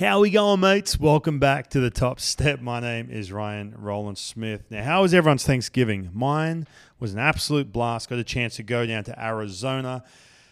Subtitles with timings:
[0.00, 0.98] How we going, mates?
[0.98, 2.62] Welcome back to the top step.
[2.62, 4.62] My name is Ryan Rowland Smith.
[4.70, 6.08] Now, how was everyone's Thanksgiving?
[6.14, 6.66] Mine
[6.98, 8.08] was an absolute blast.
[8.08, 10.02] Got a chance to go down to Arizona,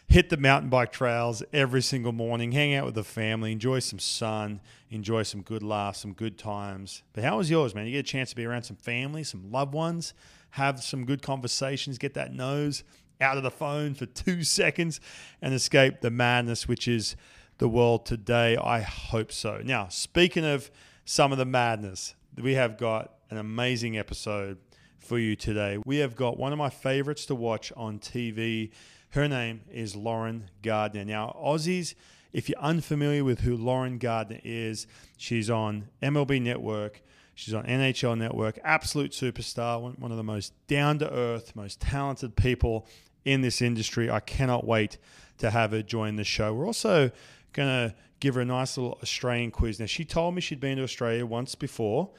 [0.07, 3.99] hit the mountain bike trails every single morning, hang out with the family, enjoy some
[3.99, 7.03] sun, enjoy some good laughs, some good times.
[7.15, 7.87] But how was yours, man?
[7.87, 10.13] You get a chance to be around some family, some loved ones,
[10.51, 12.85] have some good conversations, get that nose
[13.19, 15.01] out of the phone for two seconds,
[15.41, 17.17] and escape the madness, which is
[17.59, 18.57] the world today?
[18.57, 19.61] I hope so.
[19.65, 20.71] Now, speaking of
[21.05, 24.59] some of the madness, we have got an amazing episode
[24.99, 25.79] for you today.
[25.85, 28.71] We have got one of my favorites to watch on TV.
[29.11, 31.05] Her name is Lauren Gardner.
[31.05, 31.95] Now, Aussies,
[32.33, 34.87] if you're unfamiliar with who Lauren Gardner is,
[35.17, 37.03] she's on MLB Network.
[37.35, 42.35] She's on NHL Network, absolute superstar, one of the most down to earth, most talented
[42.35, 42.85] people
[43.25, 44.11] in this industry.
[44.11, 44.99] I cannot wait
[45.39, 46.53] to have her join the show.
[46.53, 47.13] We're also
[47.53, 49.81] going to give her a nice little Australian quiz.
[49.81, 52.11] Now, she told me she'd been to Australia once before.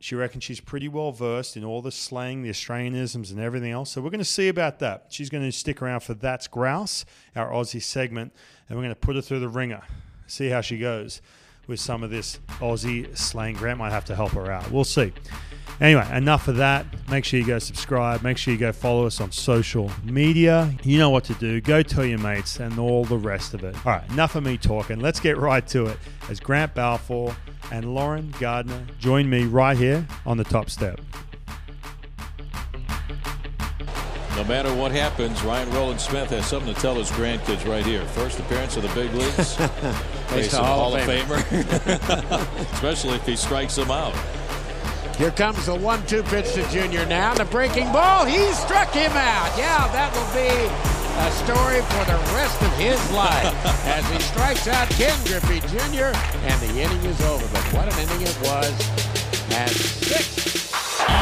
[0.00, 3.90] She reckons she's pretty well versed in all the slang, the Australianisms, and everything else.
[3.90, 5.06] So we're going to see about that.
[5.08, 8.32] She's going to stick around for That's Grouse, our Aussie segment,
[8.68, 9.82] and we're going to put her through the ringer,
[10.28, 11.20] see how she goes
[11.66, 13.54] with some of this Aussie slang.
[13.54, 14.70] Grant might have to help her out.
[14.70, 15.12] We'll see.
[15.80, 16.86] Anyway, enough of that.
[17.08, 18.22] Make sure you go subscribe.
[18.22, 20.72] Make sure you go follow us on social media.
[20.82, 21.60] You know what to do.
[21.60, 23.74] Go tell your mates and all the rest of it.
[23.86, 25.00] All right, enough of me talking.
[25.00, 27.34] Let's get right to it as Grant Balfour
[27.70, 31.00] and Lauren Gardner join me right here on the top step.
[34.38, 38.04] No matter what happens, Ryan Rowland Smith has something to tell his grandkids right here.
[38.06, 39.56] First appearance of the big leagues.
[40.28, 41.42] Face a Hall of Famer.
[42.72, 44.14] Especially if he strikes them out.
[45.18, 47.34] Here comes the one-two pitch to Junior now.
[47.34, 49.50] The breaking ball, he struck him out.
[49.58, 53.50] Yeah, that will be a story for the rest of his life
[53.90, 56.14] as he strikes out Ken Griffey Jr.
[56.46, 57.42] and the inning is over.
[57.50, 58.70] But what an inning it was
[59.58, 60.70] at six.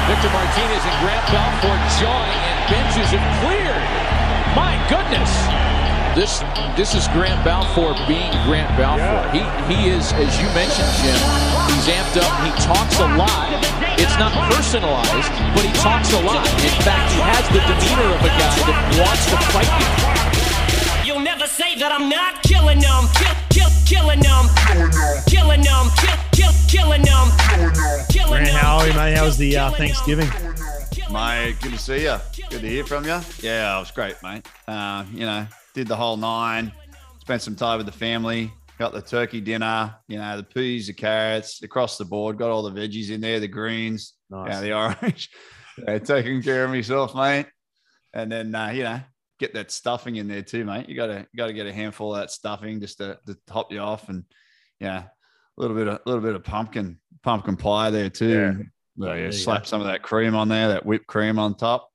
[0.05, 3.85] Victor Martinez and Grant Balfour jawing and benches have cleared.
[4.53, 5.76] My goodness.
[6.17, 6.41] This
[6.81, 9.21] this is Grant Balfour being Grant Balfour.
[9.37, 9.69] Yeah.
[9.69, 11.13] He he is, as you mentioned, Jim,
[11.69, 12.33] he's amped up.
[12.41, 13.53] He talks a lot.
[14.01, 16.49] It's not personalized, but he talks a lot.
[16.65, 21.05] In fact, he has the demeanor of a guy that wants to fight you.
[21.05, 23.13] You'll never say that I'm not killing them.
[23.13, 24.49] Kill, kill, killing them.
[25.29, 25.85] Killing them.
[26.01, 27.29] Kill, kill, killing them.
[28.09, 28.57] Killing Grant, them.
[28.57, 29.19] how are you, mate?
[29.19, 30.31] How was the uh, Thanksgiving?
[31.13, 32.17] Mate, good to see you.
[32.49, 33.21] Good to hear from you.
[33.43, 34.49] Yeah, it was great, mate.
[34.67, 36.73] Uh, you know, did the whole nine,
[37.21, 40.95] spent some time with the family, got the turkey dinner, you know, the peas, the
[40.95, 44.49] carrots, across the board, got all the veggies in there, the greens, Nice.
[44.53, 44.73] yeah, the
[45.03, 45.29] orange.
[45.87, 47.47] yeah, taking care of myself, mate.
[48.15, 49.01] And then, uh, you know,
[49.39, 50.89] get that stuffing in there too, mate.
[50.89, 54.09] You gotta gotta get a handful of that stuffing just to, to top you off,
[54.09, 54.25] and
[54.81, 58.29] yeah, a little bit of a little bit of pumpkin pumpkin pie there too.
[58.31, 58.49] Yeah.
[58.49, 61.55] And, well, There yeah, slap some of that cream on there, that whipped cream on
[61.55, 61.91] top,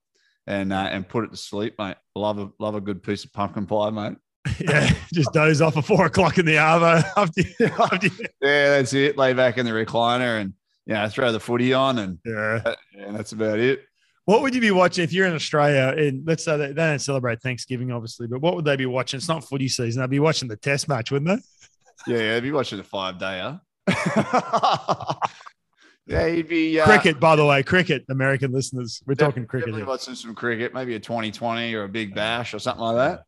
[0.48, 1.98] and uh, and put it to sleep, mate.
[2.16, 4.18] Love a love a good piece of pumpkin pie, mate.
[4.60, 7.42] yeah, just doze off at four o'clock in the arvo after,
[7.84, 8.08] after
[8.42, 9.18] Yeah, that's it.
[9.18, 10.54] Lay back in the recliner and
[10.86, 12.74] you know throw the footy on, and, yeah.
[12.98, 13.84] and that's about it.
[14.26, 15.94] What would you be watching if you're in Australia?
[15.98, 19.18] And let's say they, they don't celebrate Thanksgiving, obviously, but what would they be watching?
[19.18, 20.02] It's not footy season.
[20.02, 21.42] They'd be watching the Test match, wouldn't
[22.08, 22.14] they?
[22.14, 23.60] Yeah, yeah they'd be watching the five dayer,
[26.08, 28.04] yeah, you'd be uh, cricket, by the way, cricket.
[28.10, 29.86] American listeners, we're talking cricket.
[29.86, 33.24] Watching some cricket, maybe a 2020 or a big bash or something like that.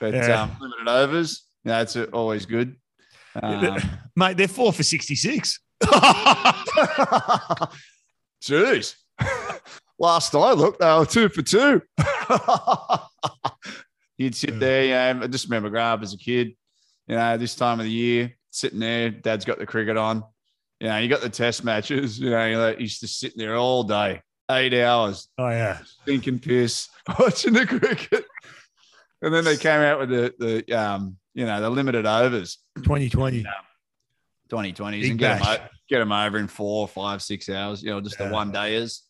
[0.00, 0.42] But Yeah.
[0.42, 2.76] um, limited overs, yeah, that's always good.
[3.42, 3.78] Um,
[4.16, 5.60] Mate, they're four for sixty-six.
[8.42, 8.94] Jeez.
[9.98, 11.82] Last I looked, they were two for two.
[14.16, 16.48] You'd sit there, you know, I just remember growing up as a kid,
[17.06, 20.24] you know, this time of the year, sitting there, dad's got the cricket on.
[20.80, 23.56] You know, you got the test matches, you know, you like, used to sit there
[23.56, 28.24] all day, eight hours, oh yeah, thinking piss, watching the cricket.
[29.20, 33.08] And then they came out with the, the um, you know, the limited overs, twenty
[33.10, 33.44] twenty.
[34.50, 35.70] 2020s, Big and get them, bash.
[35.90, 38.28] get them over in four, five, six hours, you know, just Yeah.
[38.28, 39.00] the one dayers.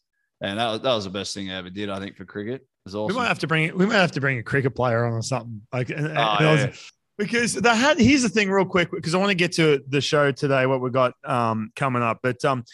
[0.41, 2.67] And that was, that was the best thing I ever did, I think, for cricket.
[2.85, 5.13] Was We might have to bring we might have to bring a cricket player on
[5.13, 5.63] or something.
[5.73, 6.73] Like, and- Oh, and yeah.
[7.19, 7.99] Because they had.
[7.99, 10.67] Here's the thing, real quick, because I want to get to the show today.
[10.67, 12.65] What we got um, coming up, but um,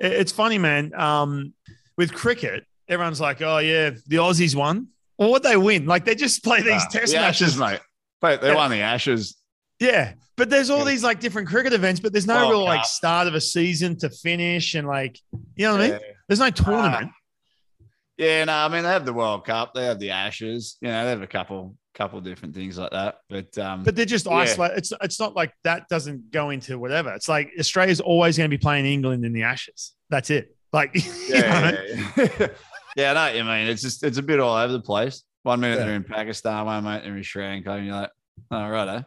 [0.00, 0.92] it- it's funny, man.
[0.94, 1.54] Um,
[1.96, 5.86] with cricket, everyone's like, "Oh yeah, the Aussies won." Well, what they win?
[5.86, 7.80] Like they just play these Ah, test the matches, Ashes, mate.
[8.20, 8.56] But they Yeah.
[8.56, 9.36] won the Ashes.
[9.80, 10.84] Yeah, but there's all Yeah.
[10.86, 13.96] these like different cricket events, but there's no World real like start of a season
[13.98, 15.18] to finish, and like
[15.56, 16.00] you know what I mean.
[16.28, 17.10] There's no tournament.
[18.16, 21.04] Yeah, no, I mean they have the World Cup, they have the Ashes, you know,
[21.04, 23.16] they have a couple couple of different things like that.
[23.30, 24.32] But um, But they're just Yeah.
[24.34, 24.78] isolated.
[24.78, 27.12] It's it's not like that doesn't go into whatever.
[27.14, 29.92] It's like Australia's always going to be playing England in the Ashes.
[30.10, 30.54] That's it.
[30.72, 32.08] Like, you know, yeah, yeah,
[32.40, 32.46] yeah.
[32.96, 33.66] yeah, I know what you mean.
[33.68, 35.22] It's just it's a bit all over the place.
[35.44, 35.84] One minute Yeah.
[35.86, 38.10] they're in Pakistan, one minute they're in Sri Lanka, and you're like,
[38.50, 39.02] oh, right, eh?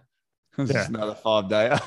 [0.59, 0.77] It's Yeah.
[0.79, 1.77] just another five day.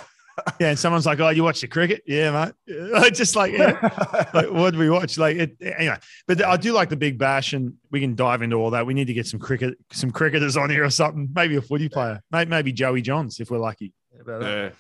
[0.61, 0.71] Yeah.
[0.71, 2.55] And someone's like, "Oh, you watch the cricket?" Yeah, mate.
[2.91, 3.79] Like, just like, yeah.
[4.35, 5.19] like what do we watch?
[5.19, 5.97] Like, it, anyway.
[6.27, 8.87] But I do like the Big Bash, and we can dive into all that.
[8.87, 11.29] We need to get some cricket, some cricketers on here or something.
[11.35, 12.21] Maybe a footy player.
[12.31, 13.93] Maybe, maybe Joey Johns if we're lucky.
[14.27, 14.71] yeah.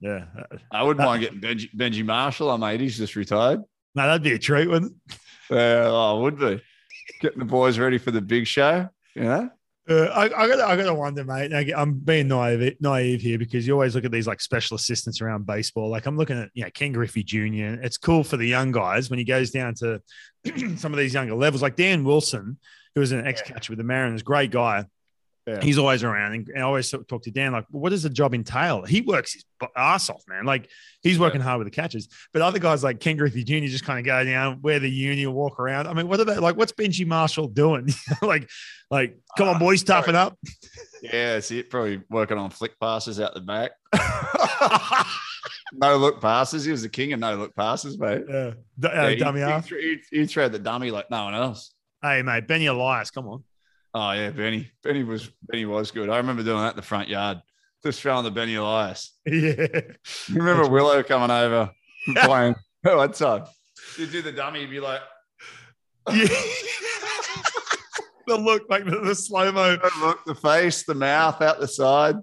[0.00, 0.26] Yeah.
[0.70, 2.50] I wouldn't uh, mind getting Benji, Benji Marshall.
[2.50, 3.60] I mate, he's just retired.
[3.94, 5.18] No, that'd be a treat, wouldn't it?
[5.50, 6.62] Yeah, oh, I would be.
[7.20, 9.50] Getting the boys ready for the big show, you know?
[9.88, 11.52] Uh, I, I gotta, I gotta wonder, mate.
[11.52, 15.20] I, I'm being naive, naive here because you always look at these like special assistants
[15.20, 15.88] around baseball.
[15.90, 17.80] Like I'm looking at, you know, Ken Griffey Jr.
[17.82, 20.02] It's cool for the young guys when he goes down to
[20.76, 22.58] some of these younger levels, like Dan Wilson,
[22.94, 24.86] who was an ex catcher with the Mariners, great guy.
[25.46, 25.60] Yeah.
[25.62, 28.10] He's always around, and, and I always talk to Dan like, well, "What does the
[28.10, 29.44] job entail?" He works his
[29.76, 30.44] ass off, man.
[30.44, 30.68] Like
[31.02, 32.08] he's working hard with the catches.
[32.32, 33.66] but other guys like Ken Griffey Jr.
[33.68, 35.86] just kind of go down, wear the uni, walk around.
[35.86, 36.56] I mean, what are they like?
[36.56, 37.88] What's Benji Marshall doing?
[38.22, 38.50] like,
[38.90, 40.36] like, come on, boys, toughen up.
[41.02, 41.68] Yeah, that's it.
[41.70, 43.72] Probably working on flick passes out the back.
[45.72, 46.64] no look passes.
[46.64, 48.24] He was the king of no look passes, mate.
[48.28, 49.76] Yeah, D- uh, Yeah, he- dummy he,
[50.10, 51.74] he, he threw the dummy like no one else.
[52.02, 53.44] Hey, mate, Benny Elias, come on.
[53.98, 54.70] Oh yeah, Benny.
[54.82, 56.10] Benny was Benny was good.
[56.10, 57.40] I remember doing that in the front yard,
[57.82, 59.14] just throwing the Benny Elias.
[59.26, 59.66] Yeah,
[60.28, 61.70] You remember Willow coming over
[62.06, 62.54] and playing?
[62.88, 63.44] Oh, what time?
[63.98, 65.00] You do the dummy, you'd be like,
[66.08, 66.26] yeah.
[68.28, 69.76] the look like the, the slow mo.
[70.02, 72.14] look, the face, the mouth out the side,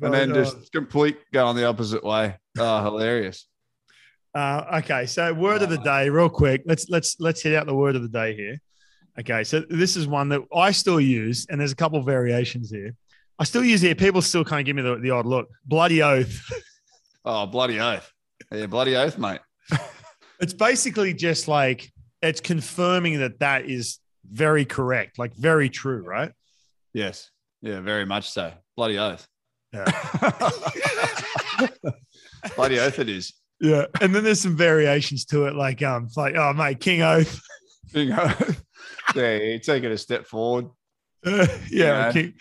[0.00, 2.36] and then Oh, just complete going the opposite way.
[2.56, 3.46] Oh, hilarious.
[4.34, 6.62] Uh, okay, so word of the day, real quick.
[6.64, 8.58] Let's let's let's hit out the word of the day here.
[9.18, 12.70] Okay, so this is one that I still use, and there's a couple of variations
[12.70, 12.94] here.
[13.38, 13.98] I still use it.
[13.98, 15.48] People still kind of give me the, the odd look.
[15.64, 16.40] Bloody oath.
[17.28, 18.08] Oh, bloody oath.
[18.52, 19.40] Yeah, bloody oath, mate.
[20.38, 21.90] It's basically just like
[22.22, 23.98] it's confirming that that is
[24.30, 26.30] very correct, like very true, right?
[26.92, 27.30] Yes.
[27.62, 28.52] Yeah, very much so.
[28.76, 29.26] Bloody oath.
[29.72, 29.86] Yeah.
[32.56, 33.32] bloody oath it is.
[33.60, 37.40] Yeah, and then there's some variations to it, like um, like oh mate, King Oath.
[37.92, 38.62] Big oath.
[39.14, 40.66] Yeah, you take it a step forward.
[41.24, 42.12] Uh, yeah, Yeah.
[42.12, 42.34] King.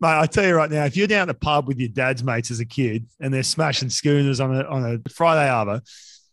[0.00, 2.22] Mate, I tell you right now, if you're down at the pub with your dad's
[2.22, 5.82] mates as a kid and they're smashing schooners on a on a Friday arbor,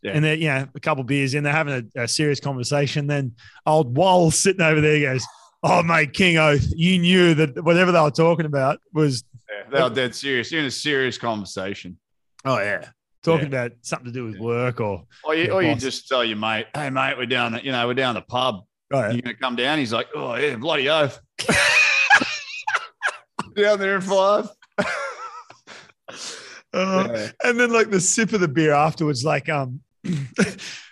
[0.04, 0.12] Yeah.
[0.12, 3.34] and they're you know a couple beers in, they're having a, a serious conversation, then
[3.66, 5.26] old Wall sitting over there goes,
[5.64, 9.82] "Oh mate, King Oath, you knew that whatever they were talking about was Yeah, they
[9.84, 10.52] were dead serious.
[10.52, 11.98] You're in a serious conversation.
[12.46, 12.90] oh yeah,
[13.24, 16.38] talking about something to do with work or Or you, or you just tell your
[16.38, 18.64] mate, hey, mate, we're down, at- you know, we're down the pub.
[18.92, 19.12] Yeah.
[19.12, 19.78] You're going to come down.
[19.80, 21.20] He's like, oh, yeah, bloody oath.
[23.56, 24.50] down there in five.
[26.74, 27.32] Uh, Yeah.
[27.46, 30.12] And then like the sip of the beer afterwards, like um, oh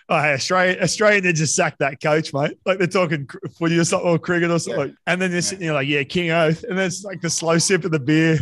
[0.08, 2.58] hey, Australia, Australia need to sack that coach, mate.
[2.64, 4.80] Like they're talking footy or something or cricket or something.
[4.80, 4.86] Yeah.
[4.86, 7.28] Like, and then they're sitting there like, yeah, King Oath, and then it's like the
[7.28, 8.38] slow sip of the beer.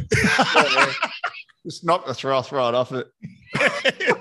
[1.66, 3.08] Just knock the froth right off it.
[3.58, 4.14] uh,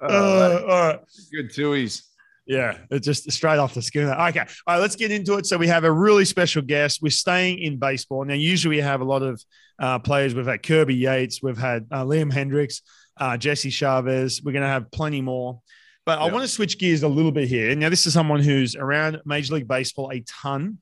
[0.00, 1.00] Oh, all right.
[1.32, 2.02] good twoies.
[2.50, 4.12] Yeah, it's just straight off the schooner.
[4.12, 5.46] Okay, all right, let's get into it.
[5.46, 6.98] So we have a really special guest.
[7.00, 8.34] We're staying in baseball now.
[8.34, 9.40] Usually we have a lot of
[9.78, 10.34] uh, players.
[10.34, 12.80] We've had Kirby Yates, we've had uh, Liam Hendriks,
[13.18, 14.42] uh, Jesse Chavez.
[14.42, 15.60] We're going to have plenty more.
[16.04, 17.72] But I want to switch gears a little bit here.
[17.76, 20.78] Now, this is someone who's around Major League Baseball a ton,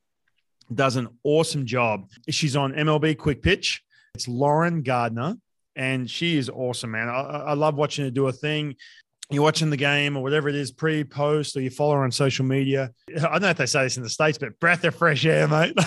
[0.74, 2.08] does an awesome job.
[2.30, 3.82] She's on MLB Quick Pitch.
[4.14, 5.34] It's Lauren Gardner,
[5.76, 7.10] and she is awesome, man.
[7.10, 8.74] I, I I love watching her do a thing
[9.30, 12.10] you're watching the game or whatever it is, pre, post, or you follow her on
[12.10, 12.90] social media.
[13.16, 15.46] I don't know if they say this in the States, but breath of fresh air,
[15.46, 15.74] mate.
[15.76, 15.84] but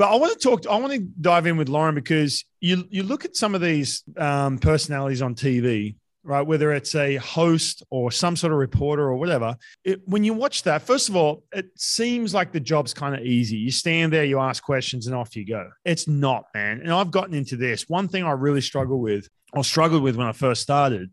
[0.00, 3.24] I want to talk, I want to dive in with Lauren because you you look
[3.24, 5.94] at some of these um, personalities on TV,
[6.24, 6.42] right?
[6.42, 9.56] Whether it's a host or some sort of reporter or whatever.
[9.84, 13.22] It, when you watch that, first of all, it seems like the job's kind of
[13.22, 13.56] easy.
[13.56, 15.70] You stand there, you ask questions, and off you go.
[15.84, 16.80] It's not, man.
[16.80, 17.88] And I've gotten into this.
[17.88, 21.10] One thing I really struggle with, or struggled with when I first started,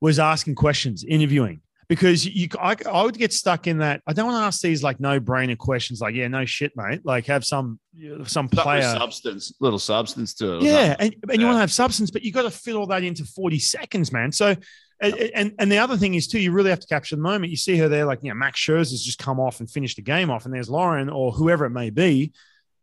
[0.00, 1.60] was asking questions, interviewing.
[1.86, 4.00] Because you, I, I would get stuck in that.
[4.06, 7.02] I don't want to ask these like no brainer questions, like yeah, no shit, mate.
[7.04, 7.78] Like have some
[8.24, 10.62] some player, substance, little substance to it.
[10.62, 13.04] yeah, and, and you want to have substance, but you got to fit all that
[13.04, 14.32] into 40 seconds, man.
[14.32, 14.56] So,
[14.98, 17.50] and, and and the other thing is too, you really have to capture the moment.
[17.50, 20.02] You see her there, like you know, Max Scherzer's just come off and finished the
[20.02, 22.32] game off, and there's Lauren or whoever it may be,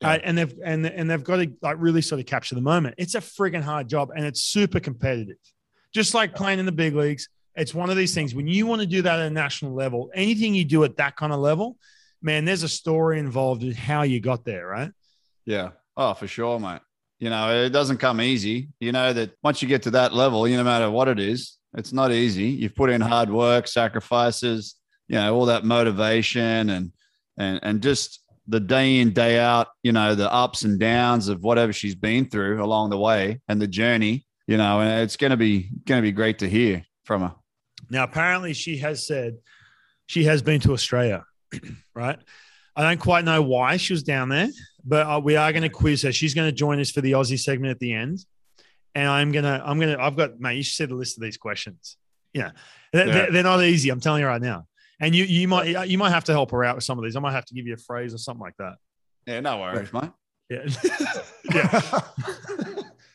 [0.01, 0.11] Yeah.
[0.13, 2.95] uh, and they've and and they've got to like really sort of capture the moment.
[2.97, 5.37] It's a friggin' hard job, and it's super competitive,
[5.93, 7.29] just like playing in the big leagues.
[7.55, 10.09] It's one of these things when you want to do that at a national level.
[10.13, 11.77] Anything you do at that kind of level,
[12.21, 14.91] man, there's a story involved in how you got there, right?
[15.45, 15.71] Yeah.
[15.97, 16.81] Oh, for sure, mate.
[17.19, 18.69] You know, it doesn't come easy.
[18.79, 21.57] You know that once you get to that level, you no matter what it is,
[21.77, 22.45] it's not easy.
[22.45, 24.75] You've put in hard work, sacrifices,
[25.07, 26.91] you know, all that motivation and
[27.37, 28.20] and and just
[28.51, 32.29] the day in, day out, you know, the ups and downs of whatever she's been
[32.29, 36.11] through along the way and the journey, you know, and it's gonna be gonna be
[36.11, 37.33] great to hear from her.
[37.89, 39.37] Now, apparently, she has said
[40.05, 41.23] she has been to Australia,
[41.95, 42.19] right?
[42.75, 44.49] I don't quite know why she was down there,
[44.85, 46.11] but uh, we are going to quiz her.
[46.13, 48.19] She's going to join us for the Aussie segment at the end,
[48.95, 50.55] and I'm gonna, I'm gonna, I've got, mate.
[50.57, 51.97] You should see the list of these questions.
[52.33, 52.51] Yeah,
[52.93, 53.13] they're, Yeah.
[53.13, 53.89] they're- they're not easy.
[53.89, 54.67] I'm telling you right now.
[55.01, 57.15] And you, you might, you might have to help her out with some of these.
[57.15, 58.75] I might have to give you a phrase or something like that.
[59.25, 60.11] Yeah, no worries, mate.
[60.49, 60.67] Yeah,
[61.53, 61.99] yeah.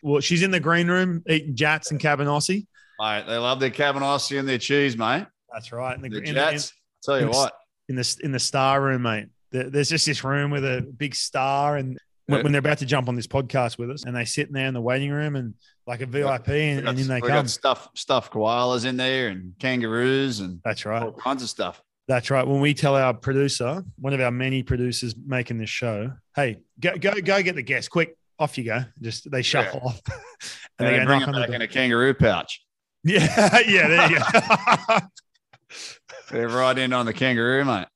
[0.02, 2.66] Well, she's in the green room eating Jatz and Cabanossi.
[3.00, 5.26] Mate, they love their cabanossi and their cheese, mate.
[5.52, 5.97] That's right.
[5.97, 6.73] In the, The in, the- Jets.
[7.02, 7.52] tell you in- what.
[7.88, 9.28] in the in the star room, mate.
[9.52, 12.42] There's just this room with a big star, and when, Yeah.
[12.42, 14.66] when they're about to jump on this podcast with us, and they sit in there
[14.66, 15.54] in the waiting room and
[15.87, 17.42] like a VIP, and, We and then they we come.
[17.45, 21.83] got stuff, stuffed koalas in there and kangaroos and That's right, all kinds of stuff.
[22.09, 22.47] That's right.
[22.47, 26.97] When we tell our producer, one of our many producers making this show, hey, go
[26.97, 28.16] go go get the guest quick.
[28.38, 28.85] Off you go.
[29.00, 30.00] Just they shuffle off,
[30.78, 32.62] and, And they go bring them back in a kangaroo pouch.
[33.02, 33.88] Yeah, yeah.
[33.88, 34.99] There you go.
[36.30, 37.87] They're right in on the kangaroo, mate.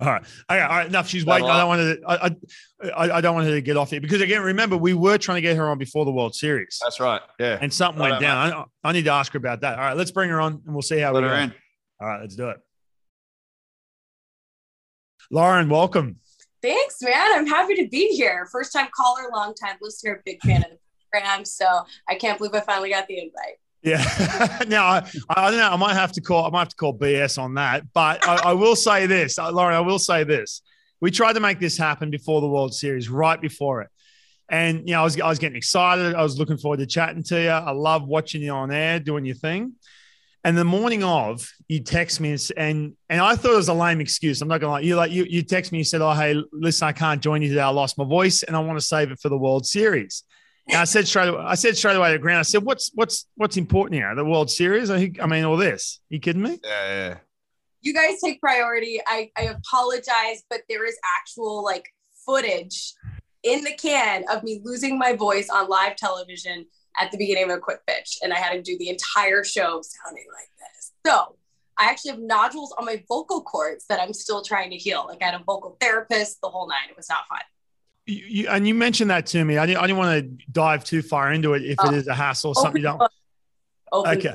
[0.00, 0.22] All right.
[0.50, 0.60] Okay.
[0.60, 0.86] All right.
[0.86, 1.08] Enough.
[1.08, 1.48] She's waiting.
[1.48, 2.00] I don't want to.
[2.06, 2.36] I,
[2.94, 5.36] I, I don't want her to get off here because again, remember we were trying
[5.36, 7.20] to get her on before the World Series, That's right.
[7.38, 7.58] Yeah.
[7.60, 8.66] and something Right went on, down.
[8.84, 9.78] I, I need to ask her about that.
[9.78, 9.96] All right.
[9.96, 11.42] Let's bring her on, and we'll see how Let we her go.
[11.42, 11.54] in.
[12.00, 12.20] All right.
[12.20, 12.58] Let's do it.
[15.30, 16.16] Lauren, welcome.
[16.62, 17.32] Thanks, man.
[17.34, 18.46] I'm happy to be here.
[18.52, 20.78] First time caller, long time listener, big fan of the
[21.12, 21.44] program.
[21.44, 21.66] So
[22.08, 23.58] I can't believe I finally got the invite.
[23.84, 24.64] Yeah.
[24.68, 25.68] now I, I don't know.
[25.68, 26.46] I might have to call.
[26.46, 27.92] I might have to call BS on that.
[27.92, 29.76] But I, I will say this, uh, Lauren.
[29.76, 30.62] I will say this.
[31.00, 33.90] We tried to make this happen before the World Series, right before it.
[34.48, 36.14] And you know, I was I was getting excited.
[36.14, 37.50] I was looking forward to chatting to you.
[37.50, 39.74] I love watching you on air doing your thing.
[40.46, 44.00] And the morning of, you text me and and I thought it was a lame
[44.00, 44.40] excuse.
[44.40, 44.80] I'm not gonna lie.
[44.80, 45.78] You like you you text me.
[45.78, 47.62] You said, "Oh hey, listen, I can't join you today.
[47.62, 50.24] I lost my voice, and I want to save it for the World Series."
[50.68, 53.26] And I said straight away, I said straight away to Grant, I said, "What's what's
[53.36, 54.14] what's important here?
[54.14, 54.90] The World Series?
[54.90, 56.00] I, think- I mean, all this?
[56.08, 57.16] you kidding me?" Yeah, yeah.
[57.82, 58.98] You guys take priority.
[59.06, 61.84] I, I apologize, but there is actual like
[62.24, 62.94] footage
[63.42, 66.64] in the can of me losing my voice on live television
[66.98, 68.18] at the beginning of a quick pitch.
[68.22, 70.92] And I had to do the entire show sounding like this.
[71.06, 71.36] So
[71.76, 75.04] I actually have nodules on my vocal cords that I'm still trying to heal.
[75.06, 76.88] Like I had a vocal therapist, the whole nine.
[76.88, 77.40] It was not fun.
[78.06, 79.56] You, you, and you mentioned that to me.
[79.58, 81.88] I didn't, I didn't want to dive too far into it if Oh.
[81.88, 83.02] it is a hassle or something you don't.
[83.92, 84.32] Okay.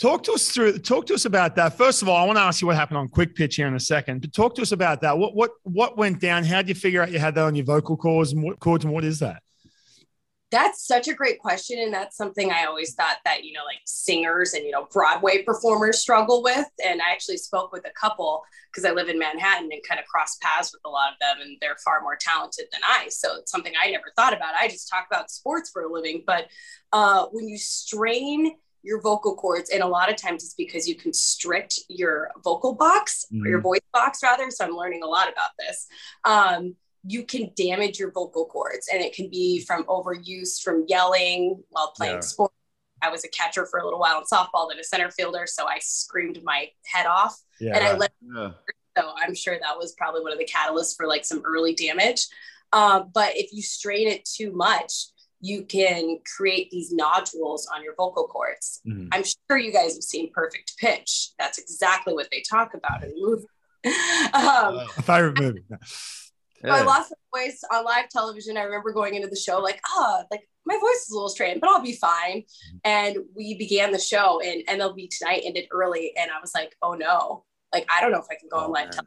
[0.00, 0.78] Talk to us through.
[0.78, 1.76] Talk to us about that.
[1.76, 3.74] First of all, I want to ask you what happened on Quick Pitch here in
[3.74, 4.20] a second.
[4.20, 5.18] But talk to us about that.
[5.18, 6.44] What what what went down?
[6.44, 8.84] How did you figure out you had that on your vocal cords and what cords
[8.84, 9.42] and what is that?
[10.50, 11.78] That's such a great question.
[11.78, 15.42] And that's something I always thought that, you know, like singers and, you know, Broadway
[15.42, 16.66] performers struggle with.
[16.84, 20.06] And I actually spoke with a couple because I live in Manhattan and kind of
[20.06, 21.46] cross paths with a lot of them.
[21.46, 23.06] And they're far more talented than I.
[23.10, 24.54] So it's something I never thought about.
[24.58, 26.24] I just talk about sports for a living.
[26.26, 26.48] But
[26.92, 30.96] uh, when you strain your vocal cords, and a lot of times it's because you
[30.96, 34.50] constrict your vocal box or your voice box, rather.
[34.50, 35.86] So I'm learning a lot about this.
[36.24, 36.76] Um,
[37.06, 41.92] you can damage your vocal cords and it can be from overuse from yelling while
[41.96, 42.20] playing Yeah.
[42.20, 42.54] sports
[43.02, 45.66] i was a catcher for a little while in softball then a center fielder so
[45.66, 47.76] i screamed my head off Yeah.
[47.76, 48.50] and i let Yeah.
[48.98, 52.26] so i'm sure that was probably one of the catalysts for like some early damage
[52.72, 54.92] uh, but if you strain it too much
[55.40, 59.08] you can create these nodules on your vocal cords Mhm.
[59.12, 63.08] i'm sure you guys have seen perfect pitch that's exactly what they talk about in
[63.08, 63.46] the movie
[64.34, 65.64] um, My favorite movie.
[66.64, 68.56] So I lost my voice on live television.
[68.56, 71.60] I remember going into the show like, ah, like my voice is a little strained,
[71.60, 72.44] but I'll be fine.
[72.84, 76.94] And we began the show, and MLB Tonight ended early, and I was like, oh
[76.94, 78.90] no, like I don't know if I can go on Oh, live man.
[78.92, 79.06] television.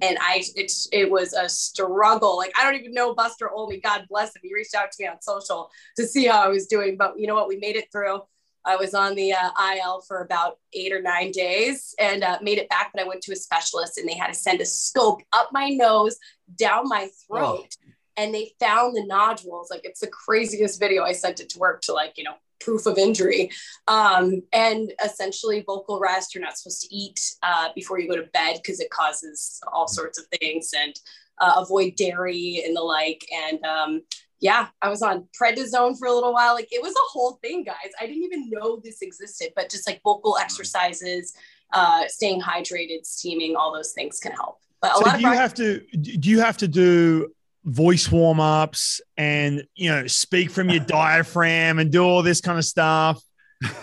[0.00, 2.36] And I, it's it was a struggle.
[2.36, 3.78] Like I don't even know Buster Olney.
[3.80, 4.40] God bless him.
[4.42, 7.26] He reached out to me on social to see how I was doing, but you
[7.26, 7.48] know what?
[7.48, 8.20] We made it through.
[8.64, 12.58] I was on the uh, IL for about eight or nine days and uh, made
[12.58, 15.22] it back, but I went to a specialist and they had to send a scope
[15.32, 16.16] up my nose,
[16.56, 17.76] down my throat,
[18.16, 19.70] and they found the nodules.
[19.70, 21.02] Like it's the craziest video.
[21.02, 23.50] I sent it to work to like, you know, proof of injury.
[23.88, 28.28] Um, and essentially vocal rest, you're not supposed to eat uh, before you go to
[28.32, 30.94] bed because it causes all sorts of things and
[31.40, 33.26] uh, avoid dairy and the like.
[33.32, 34.02] And um,
[34.42, 36.54] yeah, I was on prednisone for a little while.
[36.54, 37.92] Like it was a whole thing, guys.
[38.00, 41.32] I didn't even know this existed, but just like vocal exercises,
[41.72, 44.58] uh, staying hydrated, steaming, all those things can help.
[44.80, 45.54] But a So lot do of you practice- have
[45.94, 47.32] to do you have to do
[47.64, 52.58] voice warm ups and you know speak from your diaphragm and do all this kind
[52.58, 53.22] of stuff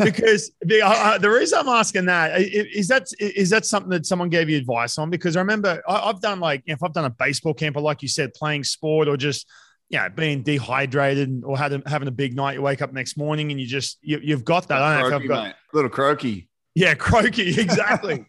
[0.04, 4.28] because the, uh, the reason I'm asking that is that is that something that someone
[4.28, 5.10] gave you advice on?
[5.10, 8.02] Because I remember I, have done like if I've done a baseball camp or like
[8.02, 9.48] you said, playing sport or just
[9.90, 13.52] yeah, being dehydrated or had a, having a big night, you wake up next morning
[13.52, 14.82] and you just you, have got that.
[14.82, 15.56] I don't croaky, know if I've got mate.
[15.74, 16.50] little croaky.
[16.76, 18.26] Yeah, croaky, exactly.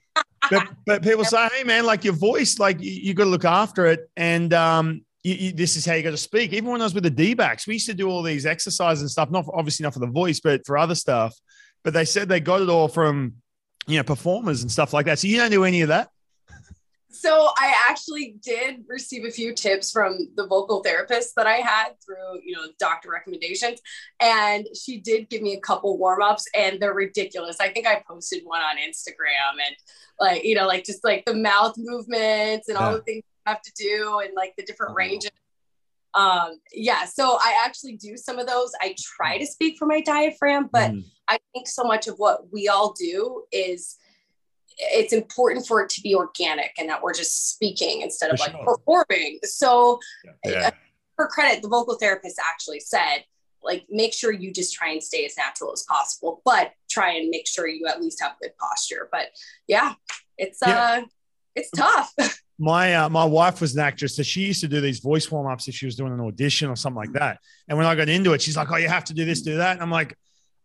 [0.51, 3.45] but, but people say, hey man, like your voice, like you, you got to look
[3.45, 6.55] after it, and um, you, you, this is how you got to speak.
[6.55, 9.03] Even when I was with the D backs, we used to do all these exercises
[9.03, 11.37] and stuff, not for, obviously not for the voice, but for other stuff.
[11.85, 13.35] But they said they got it all from
[13.87, 15.19] you know performers and stuff like that.
[15.19, 16.09] So you don't do any of that.
[17.13, 21.91] So I actually did receive a few tips from the vocal therapist that I had
[22.05, 23.81] through, you know, doctor recommendations.
[24.21, 27.57] And she did give me a couple warm-ups and they're ridiculous.
[27.61, 29.77] I think I posted one on Instagram and
[30.21, 33.63] like, you know, like just like the mouth movements and all the things you have
[33.63, 34.99] to do and like the different uh-huh.
[34.99, 35.31] ranges.
[36.15, 38.73] Um, yeah, so I actually do some of those.
[38.81, 41.05] I try to speak for my diaphragm, but mm.
[41.29, 43.97] I think so much of what we all do is
[44.81, 48.45] it's important for it to be organic and that we're just speaking instead of for
[48.45, 48.65] like sure.
[48.65, 49.39] performing.
[49.45, 50.01] So,
[50.45, 50.71] yeah.
[51.17, 53.25] For credit, the vocal therapist actually said,
[53.63, 57.29] like, make sure you just try and stay as natural as possible, but try and
[57.29, 59.09] make sure you at least have good posture.
[59.13, 59.27] But
[59.69, 59.95] yeah,
[60.39, 60.81] it's yeah.
[60.81, 61.03] uh,
[61.55, 62.15] it's tough.
[62.59, 65.47] my uh, my wife was an actress, so she used to do these voice warm
[65.47, 67.39] ups if she was doing an audition or something like that.
[67.69, 69.59] And when I got into it, she's like, "Oh, you have to do this, do
[69.59, 70.17] that." And I'm like,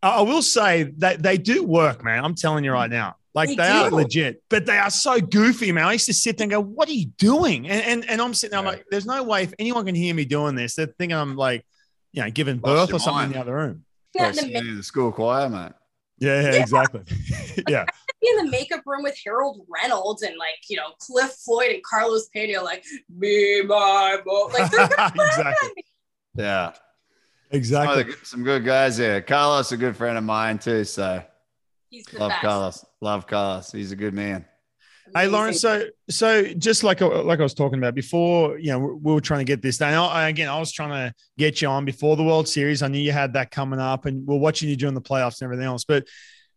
[0.01, 2.23] I will say that they do work, man.
[2.23, 3.15] I'm telling you right now.
[3.35, 5.83] Like they, they are legit, but they are so goofy, man.
[5.83, 8.33] I used to sit there and go, "What are you doing?" And and, and I'm
[8.33, 10.85] sitting there, I'm like, "There's no way if anyone can hear me doing this, they're
[10.85, 11.65] thinking I'm like,
[12.13, 13.31] you know, giving birth or something mind.
[13.31, 15.73] in the other room." Yeah, the, the school choir, mate.
[16.17, 16.61] Yeah, yeah, yeah.
[16.61, 17.01] exactly.
[17.67, 17.85] yeah.
[18.21, 22.29] in the makeup room with Harold Reynolds and like you know Cliff Floyd and Carlos
[22.29, 24.49] Pena, like me, my, mo.
[24.53, 24.71] like
[25.13, 25.83] exactly.
[26.35, 26.71] Yeah,
[27.51, 28.03] exactly.
[28.03, 29.21] Some, some good guys there.
[29.21, 30.85] Carlos, a good friend of mine too.
[30.85, 31.21] So
[31.89, 32.41] He's love best.
[32.41, 32.85] Carlos.
[33.01, 33.71] Love Carlos.
[33.71, 34.45] He's a good man.
[35.13, 39.13] Hey Lawrence, so so just like like I was talking about before, you know, we
[39.13, 39.93] were trying to get this done.
[39.93, 42.81] I, again, I was trying to get you on before the World Series.
[42.81, 45.45] I knew you had that coming up, and we're watching you during the playoffs and
[45.45, 45.83] everything else.
[45.83, 46.07] But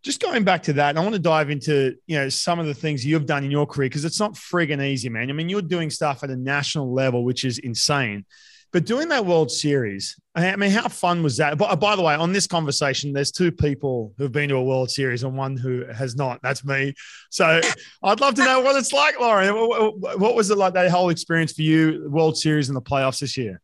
[0.03, 2.75] just going back to that, I want to dive into you know some of the
[2.75, 5.29] things you've done in your career because it's not friggin' easy, man.
[5.29, 8.25] I mean, you're doing stuff at a national level, which is insane.
[8.73, 11.59] But doing that World Series, I mean, how fun was that?
[11.59, 14.91] But by the way, on this conversation, there's two people who've been to a World
[14.91, 16.41] Series and one who has not.
[16.43, 16.95] That's me.
[17.31, 17.61] So
[18.03, 19.53] I'd love to know what it's like, Lauren.
[19.55, 23.37] What was it like that whole experience for you, World Series and the playoffs this
[23.37, 23.61] year?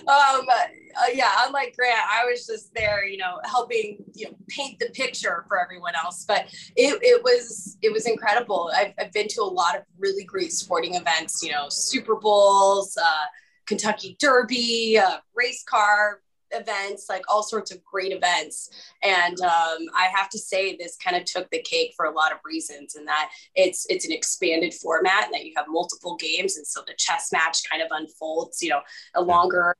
[0.00, 4.78] Um, uh, yeah, unlike Grant, I was just there, you know, helping you know paint
[4.80, 6.24] the picture for everyone else.
[6.26, 6.46] But
[6.76, 8.72] it, it was it was incredible.
[8.74, 12.96] I've, I've been to a lot of really great sporting events, you know, Super Bowls.
[12.96, 13.24] Uh,
[13.68, 16.20] Kentucky Derby, uh, race car
[16.52, 18.70] events, like all sorts of great events.
[19.02, 22.32] And um, I have to say, this kind of took the cake for a lot
[22.32, 26.56] of reasons, and that it's it's an expanded format, and that you have multiple games,
[26.56, 28.80] and so the chess match kind of unfolds, you know,
[29.14, 29.76] a longer.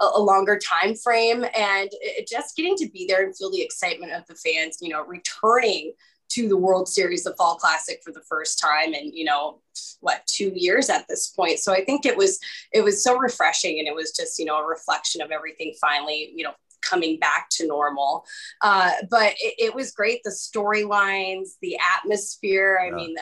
[0.00, 4.10] A, longer time frame and it, just getting to be there and feel the excitement
[4.10, 5.92] of the fans you know returning
[6.34, 9.60] to the World Series, the Fall Classic for the first time in you know
[10.00, 11.58] what two years at this point.
[11.58, 12.38] So I think it was
[12.72, 16.32] it was so refreshing, and it was just you know a reflection of everything finally
[16.34, 18.24] you know coming back to normal.
[18.60, 20.20] Uh, but it, it, was great.
[20.24, 22.80] The storylines, the atmosphere.
[22.82, 22.94] I yeah.
[22.94, 23.16] mean.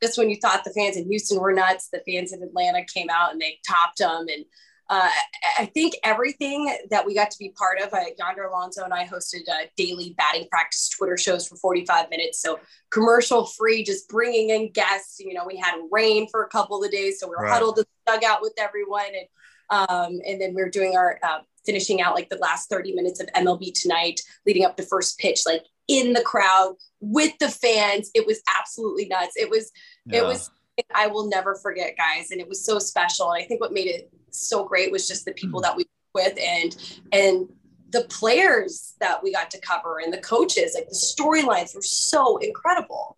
[0.00, 3.08] just when you thought the fans in Houston were nuts, the fans in Atlanta came
[3.10, 4.26] out and they topped them.
[4.28, 4.44] And
[4.90, 5.08] uh,
[5.56, 9.06] I think everything that we got to be part of, uh, Yonder Alonso and I
[9.06, 12.42] hosted uh, daily batting practice Twitter shows for 45 minutes.
[12.42, 12.58] So
[12.90, 15.20] commercial free, just bringing in guests.
[15.20, 17.52] You know, we had rain for a couple of days, so we were right.
[17.52, 19.28] huddled in the dugout with everyone, and
[19.70, 23.20] um, and then we are doing our uh, finishing out like the last 30 minutes
[23.20, 28.10] of MLB Tonight, leading up to first pitch, like in the crowd with the fans.
[28.12, 29.36] It was absolutely nuts.
[29.36, 29.70] It was
[30.04, 30.22] yeah.
[30.22, 30.50] it was
[30.94, 33.30] I will never forget, guys, and it was so special.
[33.30, 35.64] And I think what made it so great was just the people hmm.
[35.64, 36.76] that we with and
[37.12, 37.48] and
[37.90, 42.36] the players that we got to cover and the coaches like the storylines were so
[42.38, 43.16] incredible.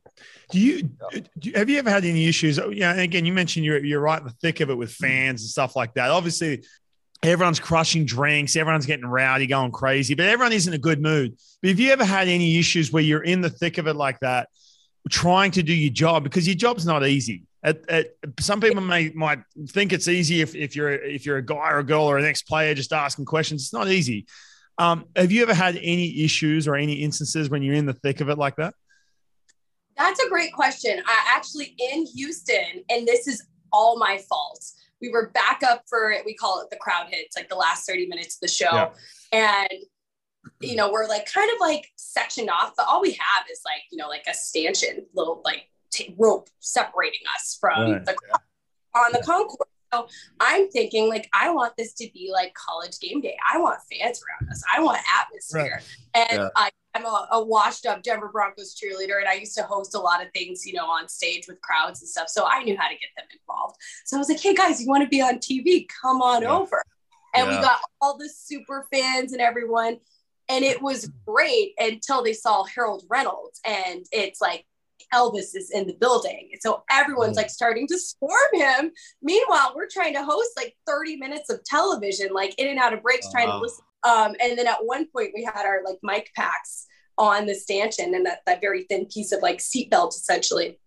[0.50, 2.58] Do you, do you, have you ever had any issues?
[2.72, 5.50] Yeah again you mentioned you're, you're right in the thick of it with fans and
[5.50, 6.10] stuff like that.
[6.10, 6.64] Obviously
[7.22, 11.36] everyone's crushing drinks everyone's getting rowdy going crazy but everyone is in a good mood.
[11.60, 14.20] But have you ever had any issues where you're in the thick of it like
[14.20, 14.48] that
[15.10, 16.24] trying to do your job?
[16.24, 18.06] Because your job's not easy at, at,
[18.40, 21.78] some people may might think it's easy if, if you're if you're a guy or
[21.78, 23.62] a girl or an ex player just asking questions.
[23.62, 24.26] It's not easy.
[24.78, 28.20] Um, have you ever had any issues or any instances when you're in the thick
[28.20, 28.74] of it like that?
[29.96, 31.02] That's a great question.
[31.06, 34.64] I actually in Houston, and this is all my fault.
[35.00, 36.24] we were back up for it.
[36.24, 38.70] we call it the crowd hits, like the last 30 minutes of the show.
[38.72, 38.90] Yeah.
[39.32, 39.82] And
[40.60, 43.82] you know, we're like kind of like sectioned off, but all we have is like,
[43.90, 48.04] you know, like a stanchion, little like t- rope separating us from right.
[48.04, 48.16] the
[48.94, 49.24] on the yeah.
[49.24, 49.68] concourse.
[49.92, 50.08] So
[50.40, 53.36] I'm thinking like I want this to be like college game day.
[53.52, 54.62] I want fans around us.
[54.74, 55.82] I want atmosphere.
[56.14, 56.30] Right.
[56.30, 56.48] And yeah.
[56.56, 59.98] I, I'm a, a, washed up Denver Broncos cheerleader, and I used to host a
[59.98, 62.28] lot of things, you know, on stage with crowds and stuff.
[62.28, 63.76] So I knew how to get them involved.
[64.04, 65.86] So I was like, "Hey guys, you want to be on TV?
[66.02, 66.56] Come on yeah.
[66.56, 66.82] over."
[67.34, 69.98] And we got all the super fans and everyone,
[70.50, 74.66] and it was great until they saw Harold Reynolds, and it's like
[75.12, 76.50] Elvis is in the building.
[76.60, 78.90] So everyone's like starting to swarm him.
[79.22, 83.02] Meanwhile, we're trying to host like 30 minutes of television, like in and out of
[83.02, 83.84] breaks, trying to listen.
[84.04, 86.86] Um, and then at one point we had our like mic packs
[87.18, 90.78] on the stanchion and that, that very thin piece of like seatbelt essentially.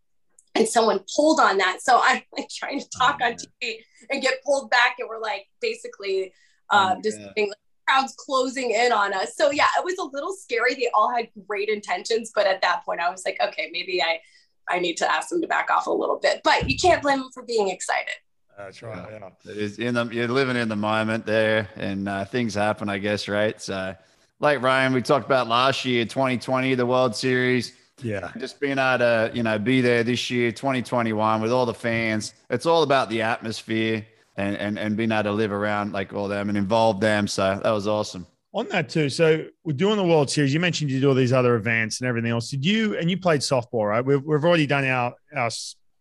[0.53, 1.81] And someone pulled on that.
[1.81, 3.77] So I'm like trying to talk oh, on TV
[4.09, 4.95] and get pulled back.
[4.99, 6.33] And we're like basically
[6.69, 9.35] uh, oh, just being like, crowds closing in on us.
[9.35, 10.73] So yeah, it was a little scary.
[10.75, 14.19] They all had great intentions, but at that point I was like, okay, maybe I
[14.67, 16.41] I need to ask them to back off a little bit.
[16.43, 18.15] But you can't blame them for being excited.
[18.57, 19.05] That's right.
[19.11, 19.51] Yeah.
[19.51, 22.99] It is in the, you're living in the moment there and uh, things happen, I
[22.99, 23.61] guess, right?
[23.61, 23.95] So
[24.39, 27.73] like Ryan, we talked about last year, 2020, the World Series.
[28.01, 28.31] Yeah.
[28.37, 32.33] Just being able to, you know, be there this year, 2021 with all the fans.
[32.49, 34.05] It's all about the atmosphere
[34.37, 37.27] and and and being able to live around like all them and involve them.
[37.27, 38.25] So that was awesome.
[38.53, 40.53] On that too, so we're doing the World Series.
[40.53, 42.49] You mentioned you do all these other events and everything else.
[42.49, 44.03] Did you and you played softball, right?
[44.03, 45.49] We've, we've already done our our.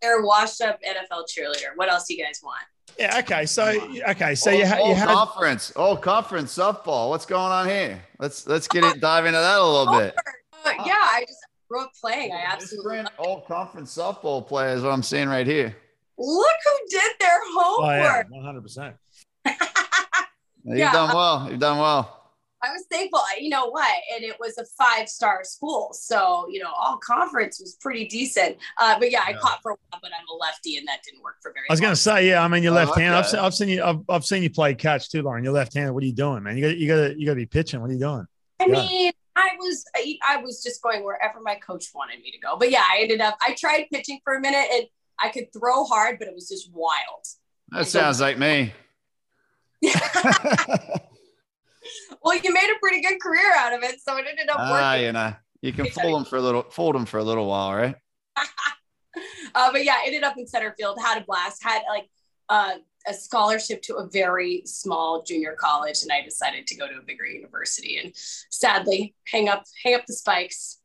[0.00, 1.74] They're washed up NFL cheerleader.
[1.74, 2.60] What else do you guys want?
[2.98, 3.18] Yeah.
[3.18, 3.46] Okay.
[3.46, 4.36] So okay.
[4.36, 7.08] So all, you, ha- you had conference, all conference softball.
[7.08, 8.00] What's going on here?
[8.20, 10.14] Let's let's get it dive into that a little bit.
[10.64, 12.32] Uh, yeah, I just grew up playing.
[12.32, 14.82] I absolutely all conference softball players.
[14.82, 15.74] What I'm seeing right here.
[16.16, 18.30] Look who did their homework.
[18.30, 18.96] One hundred percent.
[20.64, 20.92] You've yeah.
[20.92, 21.48] done well.
[21.50, 22.24] You've done well.
[22.64, 23.20] I was thankful.
[23.38, 23.90] You know what?
[24.14, 25.90] And it was a five star school.
[25.92, 28.56] So, you know, all conference was pretty decent.
[28.78, 31.22] Uh, but yeah, I caught for a while, but I'm a lefty and that didn't
[31.22, 31.70] work for very long.
[31.70, 33.18] I was going to say, yeah, I mean, you're oh, left handed.
[33.18, 35.44] I've, I've, seen you, I've, I've, seen you play catch too, Lauren.
[35.44, 35.92] You're left handed.
[35.92, 36.56] What are you doing, man?
[36.56, 37.82] You got, you got to, you got to be pitching.
[37.82, 38.26] What are you doing?
[38.60, 38.72] I yeah.
[38.72, 42.56] mean, I was, I, I was just going wherever my coach wanted me to go.
[42.56, 44.84] But yeah, I ended up, I tried pitching for a minute and
[45.18, 47.26] I could throw hard, but it was just wild.
[47.70, 48.72] That sounds like me.
[52.22, 54.76] well, you made a pretty good career out of it, so it ended up working.
[54.76, 57.46] Ah, you know, you can fool them for a little, fold them for a little
[57.46, 57.96] while, right?
[59.54, 60.98] uh, but yeah, ended up in center field.
[61.00, 61.62] Had a blast.
[61.62, 62.08] Had like
[62.48, 62.74] uh,
[63.06, 67.02] a scholarship to a very small junior college, and I decided to go to a
[67.02, 67.98] bigger university.
[67.98, 70.80] And sadly, hang up, hang up the spikes.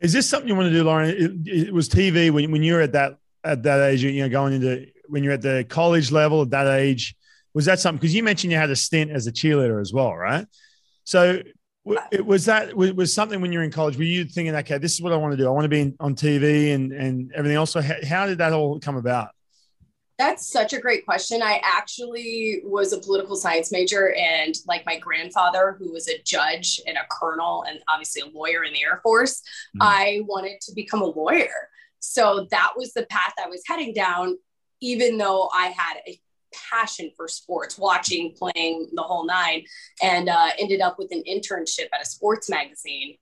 [0.00, 1.08] Is this something you want to do, Lauren?
[1.10, 4.28] It, it was TV when, when you were at that at that age, you know,
[4.28, 7.14] going into when you're at the college level at that age,
[7.54, 7.98] was that something?
[7.98, 10.46] Because you mentioned you had a stint as a cheerleader as well, right?
[11.04, 11.42] So
[12.12, 13.96] it was that was something when you're in college.
[13.96, 15.46] Were you thinking, okay, this is what I want to do?
[15.46, 17.72] I want to be on TV and and everything else.
[17.72, 19.30] So how did that all come about?
[20.18, 21.42] That's such a great question.
[21.42, 26.80] I actually was a political science major, and like my grandfather, who was a judge
[26.86, 29.42] and a colonel, and obviously a lawyer in the Air Force,
[29.76, 29.80] mm.
[29.80, 31.50] I wanted to become a lawyer.
[32.02, 34.36] So that was the path I was heading down,
[34.80, 36.20] even though I had a
[36.52, 39.64] passion for sports, watching, playing the whole nine,
[40.02, 43.16] and uh, ended up with an internship at a sports magazine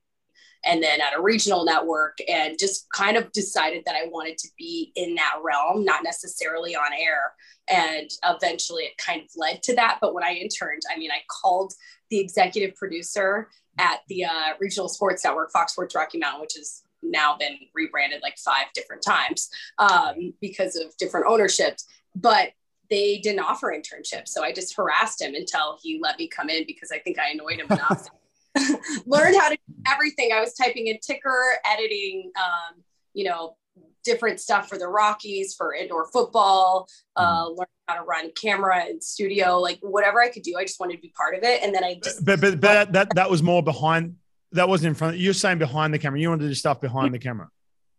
[0.65, 4.49] and then at a regional network and just kind of decided that I wanted to
[4.57, 7.33] be in that realm, not necessarily on air.
[7.67, 9.99] And eventually it kind of led to that.
[10.01, 11.73] But when I interned, I mean, I called
[12.09, 16.83] the executive producer at the uh, regional sports network, Fox Sports Rocky Mountain, which is
[17.03, 21.85] now been rebranded like five different times um, because of different ownerships.
[22.15, 22.51] But
[22.89, 24.27] they didn't offer internships.
[24.27, 27.29] So I just harassed him until he let me come in because I think I
[27.29, 28.07] annoyed him enough.
[29.05, 30.31] Learned how to do everything.
[30.33, 32.83] I was typing in ticker, editing, um,
[33.13, 33.55] you know,
[34.03, 37.57] different stuff for the Rockies, for indoor football, uh, mm.
[37.57, 40.57] learn how to run camera and studio, like whatever I could do.
[40.57, 41.63] I just wanted to be part of it.
[41.63, 42.25] And then I just.
[42.25, 44.15] But, but, but that, that was more behind
[44.53, 45.15] that wasn't in front.
[45.15, 46.19] Of, You're saying behind the camera.
[46.19, 47.49] You wanted to do stuff behind the camera.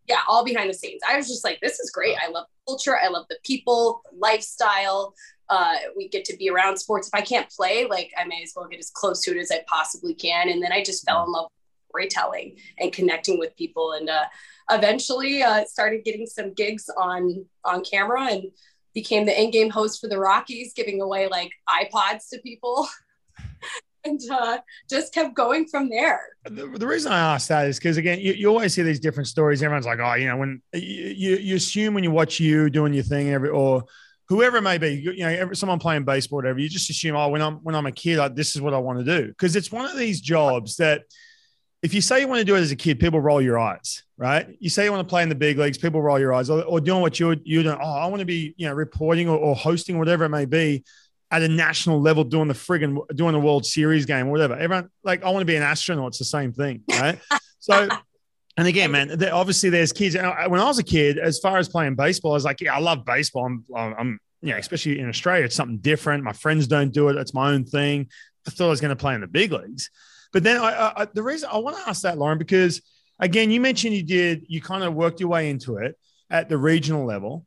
[0.09, 1.01] Yeah, all behind the scenes.
[1.09, 2.17] I was just like, this is great.
[2.23, 2.97] I love culture.
[2.99, 5.15] I love the people, lifestyle.
[5.49, 7.09] Uh, we get to be around sports.
[7.09, 9.51] If I can't play, like I may as well get as close to it as
[9.51, 10.49] I possibly can.
[10.49, 13.93] And then I just fell in love with storytelling and connecting with people.
[13.93, 14.25] And uh,
[14.71, 18.45] eventually uh, started getting some gigs on on camera and
[18.95, 22.89] became the in-game host for the Rockies, giving away like iPods to people.
[24.05, 24.59] and uh,
[24.91, 26.21] just kept going from there.
[26.45, 29.29] The, the reason I asked that is because again, you, you always hear these different
[29.29, 29.63] stories.
[29.63, 33.05] Everyone's like, oh, you know, when you, you assume when you watch you doing your
[33.05, 33.85] thing, every or
[34.29, 37.43] whoever it may be, you know, someone playing baseball, whatever, you just assume, oh, when
[37.43, 39.29] I'm when I'm a kid, this is what I want to do.
[39.29, 41.03] Because it's one of these jobs that
[41.83, 44.05] if you say you want to do it as a kid, people roll your eyes,
[44.17, 44.47] right?
[44.61, 46.63] You say you want to play in the big leagues, people roll your eyes, or,
[46.63, 47.79] or doing what you're you're doing.
[47.81, 50.85] Oh, I want to be, you know, reporting or, or hosting, whatever it may be,
[51.33, 54.55] at a national level, doing the friggin' doing the World Series game, or whatever.
[54.55, 56.09] Everyone like, I want to be an astronaut.
[56.09, 57.19] It's the same thing, right?
[57.59, 57.89] so.
[58.59, 60.15] And again, man, obviously there's kids.
[60.15, 60.27] When
[60.61, 63.03] I was a kid, as far as playing baseball, I was like, yeah, I love
[63.07, 63.47] baseball.
[63.47, 66.23] I'm, I'm, you know, especially in Australia, it's something different.
[66.23, 67.17] My friends don't do it.
[67.17, 68.09] It's my own thing.
[68.47, 69.89] I thought I was going to play in the big leagues.
[70.35, 72.83] But then I, I, the reason I want to ask that, Lauren, because
[73.19, 75.97] again, you mentioned you did, you kind of worked your way into it
[76.29, 77.47] at the regional level.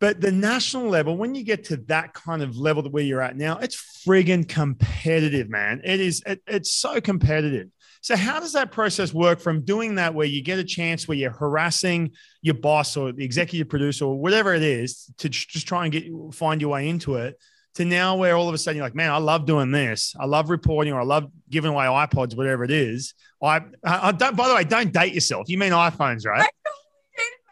[0.00, 3.22] But the national level, when you get to that kind of level that where you're
[3.22, 5.80] at now, it's friggin' competitive, man.
[5.84, 7.68] It is, it, it's so competitive.
[8.00, 11.16] So, how does that process work from doing that where you get a chance where
[11.16, 15.84] you're harassing your boss or the executive producer or whatever it is to just try
[15.84, 16.04] and get
[16.34, 17.38] find your way into it
[17.74, 20.14] to now where all of a sudden you're like, man, I love doing this.
[20.18, 23.14] I love reporting or I love giving away iPods, whatever it is.
[23.42, 25.48] I, I don't, by the way, don't date yourself.
[25.48, 26.42] You mean iPhones, right?
[26.42, 26.48] I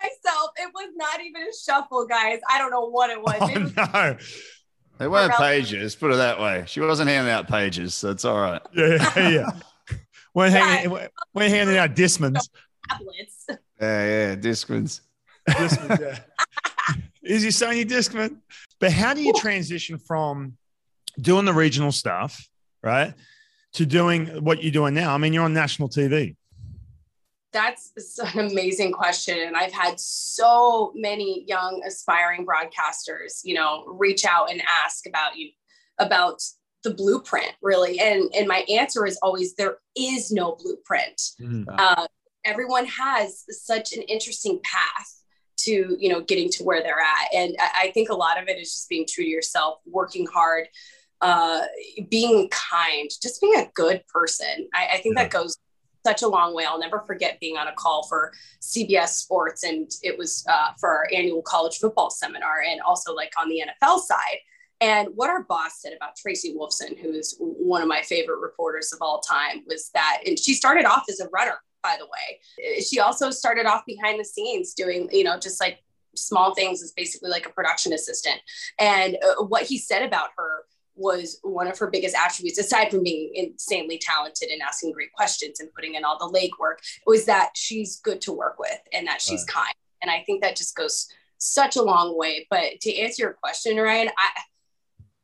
[0.02, 0.41] myself.
[0.62, 2.38] It was not even a shuffle, guys.
[2.48, 3.36] I don't know what it was.
[3.40, 4.16] Oh, it was no.
[4.98, 6.62] They weren't pages, put it that way.
[6.68, 8.62] She wasn't handing out pages, so it's all right.
[8.72, 9.50] Yeah, yeah.
[10.32, 10.96] we're, hanging,
[11.34, 12.48] we're handing out Discmans.
[12.88, 13.46] tablets.
[13.48, 13.56] Yeah,
[14.30, 15.00] yeah, Discmans.
[15.48, 16.18] Discman, yeah.
[17.22, 18.36] Is your Sony Discman?
[18.78, 20.56] But how do you transition from
[21.20, 22.48] doing the regional stuff,
[22.80, 23.12] right,
[23.72, 25.14] to doing what you're doing now?
[25.14, 26.36] I mean, you're on national TV.
[27.52, 27.92] That's
[28.34, 29.38] an amazing question.
[29.46, 35.36] And I've had so many young aspiring broadcasters, you know, reach out and ask about
[35.36, 35.50] you,
[35.98, 36.42] about
[36.82, 38.00] the blueprint, really.
[38.00, 41.20] And, and my answer is always there is no blueprint.
[41.40, 41.68] Mm-hmm.
[41.68, 42.06] Uh,
[42.44, 45.18] everyone has such an interesting path
[45.58, 48.58] to you know getting to where they're at and i think a lot of it
[48.58, 50.66] is just being true to yourself working hard
[51.20, 51.60] uh,
[52.08, 55.24] being kind just being a good person i, I think Yeah.
[55.24, 55.56] that goes
[56.04, 59.90] such a long way i'll never forget being on a call for cbs sports and
[60.02, 63.98] it was uh, for our annual college football seminar and also like on the nfl
[63.98, 64.38] side
[64.82, 68.92] and what our boss said about Tracy Wolfson, who is one of my favorite reporters
[68.92, 72.80] of all time, was that, and she started off as a runner, by the way.
[72.80, 75.78] She also started off behind the scenes doing, you know, just like
[76.16, 78.40] small things as basically like a production assistant.
[78.80, 80.64] And uh, what he said about her
[81.02, 85.60] was one of her biggest attributes, aside from being insanely talented and asking great questions
[85.60, 89.20] and putting in all the legwork, was that she's good to work with and that
[89.20, 89.74] she's kind.
[90.00, 92.46] And I think that just goes such a long way.
[92.48, 94.40] But to answer your question, Ryan, I,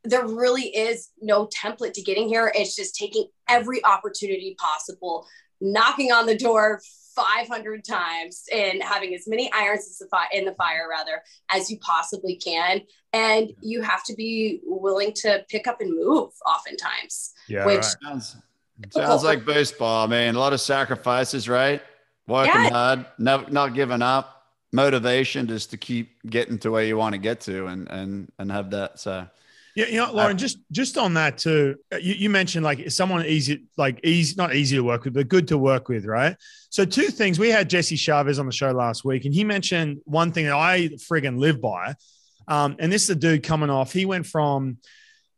[0.04, 2.52] there really is no template to getting here.
[2.54, 5.26] It's just taking every opportunity possible,
[5.60, 6.80] knocking on the door
[7.22, 10.00] 500 times and having as many irons
[10.32, 12.80] in the fire rather as you possibly can
[13.12, 17.64] and you have to be willing to pick up and move oftentimes Yeah.
[17.66, 17.94] which right.
[18.02, 18.36] Sounds,
[18.90, 20.34] sounds like baseball, man.
[20.34, 21.82] A lot of sacrifices, right?
[22.26, 22.70] Working Yeah.
[22.70, 24.34] hard, not, not giving up,
[24.72, 28.52] motivation just to keep getting to where you want to get to and and and
[28.52, 28.98] have that.
[29.00, 29.26] So
[29.78, 31.76] Yeah, you know, Lauren, just just on that too.
[31.92, 35.46] You, you mentioned like someone easy, like easy, not easy to work with, but good
[35.48, 36.34] to work with, right?
[36.70, 37.38] So two things.
[37.38, 40.56] We had Jesse Chavez on the show last week, and he mentioned one thing that
[40.56, 41.94] I friggin' live by.
[42.48, 43.92] Um, and this is a dude coming off.
[43.92, 44.78] He went from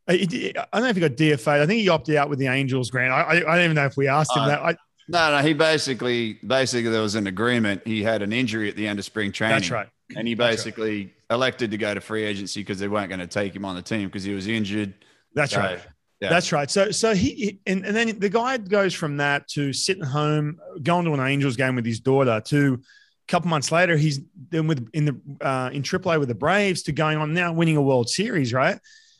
[0.09, 1.61] I I don't know if he got DFA.
[1.61, 3.12] I think he opted out with the Angels grant.
[3.12, 4.62] I, I, I don't even know if we asked him Uh, that.
[4.62, 4.76] I,
[5.07, 7.83] no, no, he basically basically there was an agreement.
[7.85, 9.57] He had an injury at the end of spring training.
[9.57, 9.88] that's right.
[10.16, 13.55] And he basically elected to go to free agency because they weren't going to take
[13.55, 14.95] him on the team because he was injured.
[15.35, 15.81] That's So, right.
[16.21, 16.29] yeah.
[16.29, 16.71] That's right.
[16.71, 21.05] So, so he and, and then the guy goes from that to sitting home, going
[21.05, 22.43] to an Angels game with his daughter.
[22.47, 26.35] To a couple months later, he's then with in the uh, in AAA with the
[26.35, 26.83] Braves.
[26.85, 28.79] To going on now winning a World Series, right?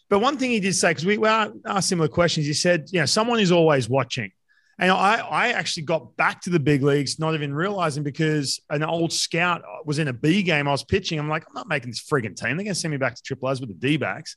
[0.09, 2.45] But one thing he did say because we, we asked similar questions.
[2.45, 4.33] He said, you know, someone is always watching.
[4.81, 8.83] And I, I actually got back to the big leagues, not even realizing because an
[8.83, 10.67] old scout was in a B game.
[10.67, 11.19] I was pitching.
[11.19, 12.57] I'm like, I'm not making this frigging team.
[12.57, 14.37] They're going to send me back to Triple A's with the D backs.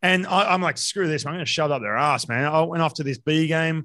[0.00, 1.26] And I, I'm like, screw this.
[1.26, 2.46] I'm going to shove up their ass, man.
[2.46, 3.84] I went off to this B game.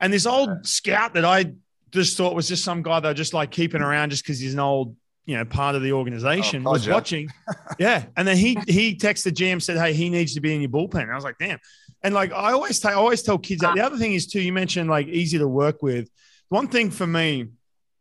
[0.00, 1.52] And this old scout that I
[1.90, 4.54] just thought was just some guy that I just like keeping around just because he's
[4.54, 4.94] an old,
[5.26, 7.28] you know, part of the organization Oh, was watching.
[7.78, 8.04] yeah.
[8.16, 11.10] And then he he texted GM, said, Hey, he needs to be in your bullpen.
[11.10, 11.58] I was like, damn.
[12.02, 14.40] And like I always tell I always tell kids that the other thing is too,
[14.40, 16.08] you mentioned like easy to work with.
[16.48, 17.48] One thing for me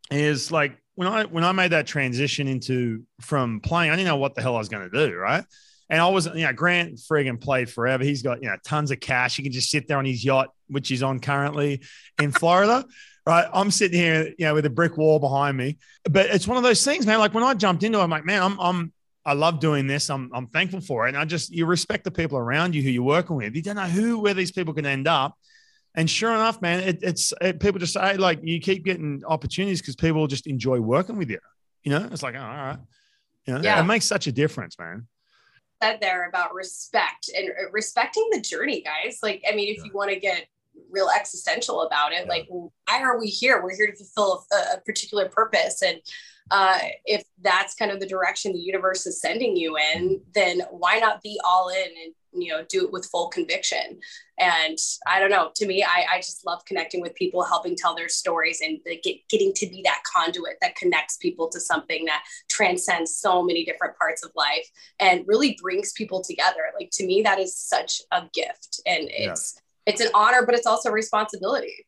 [0.09, 4.17] is like when I when I made that transition into from playing, I didn't know
[4.17, 5.43] what the hell I was going to do, right?
[5.89, 8.03] And I wasn't, you know, Grant friggin' played forever.
[8.03, 9.37] He's got, you know, tons of cash.
[9.37, 11.81] He can just sit there on his yacht, which he's on currently
[12.21, 12.85] in Florida.
[13.27, 13.47] Right.
[13.53, 15.77] I'm sitting here, you know, with a brick wall behind me.
[16.09, 17.19] But it's one of those things, man.
[17.19, 18.93] Like when I jumped into it, I'm like, man, I'm I'm
[19.29, 20.09] I love doing this.
[20.09, 21.09] I'm I'm thankful for it.
[21.09, 23.55] And I just you respect the people around you who you're working with.
[23.55, 25.35] You don't know who where these people can end up.
[25.95, 29.81] And sure enough, man, it, it's it, people just say like you keep getting opportunities
[29.81, 31.39] because people just enjoy working with you.
[31.83, 32.77] You know, it's like oh, all right,
[33.45, 33.79] you know, Yeah.
[33.79, 35.07] it makes such a difference, man.
[35.81, 39.19] said there about respect and uh, respecting the journey, guys.
[39.23, 40.47] Like, I mean, if you want to get
[40.91, 42.29] real existential about it, Yeah.
[42.35, 43.61] like, why are we here?
[43.63, 45.81] We're here to fulfill a, a particular purpose.
[45.81, 45.97] And
[46.51, 50.99] uh, if that's kind of the direction the universe is sending you in, then why
[50.99, 53.99] not be all in and you know do it with full conviction?
[54.39, 55.51] And I don't know.
[55.55, 58.99] To me, I, I just love connecting with people, helping tell their stories, and the,
[59.01, 63.65] get, getting to be that conduit that connects people to something that transcends so many
[63.65, 66.61] different parts of life and really brings people together.
[66.79, 69.31] Like to me, that is such a gift, and Yeah.
[69.31, 71.85] it's it's an honor, but it's also a responsibility.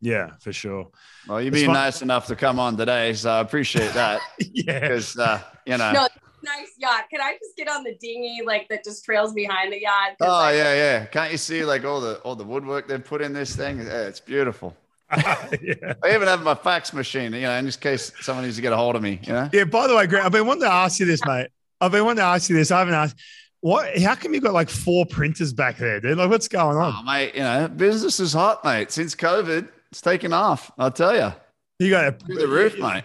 [0.00, 0.88] Yeah, for sure.
[1.28, 4.20] Well, you're It's being fun- nice enough to come on today, so I appreciate that
[4.38, 4.80] yeah.
[4.80, 5.92] because uh, you know.
[5.92, 6.08] No,
[6.42, 7.04] nice yacht.
[7.10, 10.16] Can I just get on the dinghy like that just trails behind the yacht?
[10.20, 11.04] Oh I- yeah, yeah.
[11.06, 13.78] Can't you see like all the all the woodwork they've put in this thing?
[13.78, 14.74] Yeah, it's beautiful.
[15.16, 15.94] yeah.
[16.04, 18.72] I even have my fax machine, you know, in just case someone needs to get
[18.72, 19.50] a hold of me, you know.
[19.52, 19.64] Yeah.
[19.64, 21.48] By the way, Grant, I've been wanting to ask you this, mate.
[21.80, 22.70] I've been wanting to ask you this.
[22.70, 23.16] I haven't asked.
[23.60, 23.98] What?
[23.98, 26.16] How come you got like four printers back there, dude?
[26.16, 26.94] Like, what's going on?
[26.96, 28.90] Oh, mate, you know, business is hot, mate.
[28.90, 30.70] Since COVID, it's taken off.
[30.78, 31.32] I'll tell you,
[31.78, 33.04] You got a, through the roof, mate.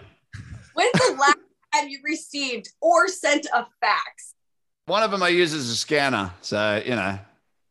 [0.74, 1.36] When's the last
[1.74, 4.34] time you received or sent a fax?
[4.86, 7.18] One of them I use as a scanner, so you know,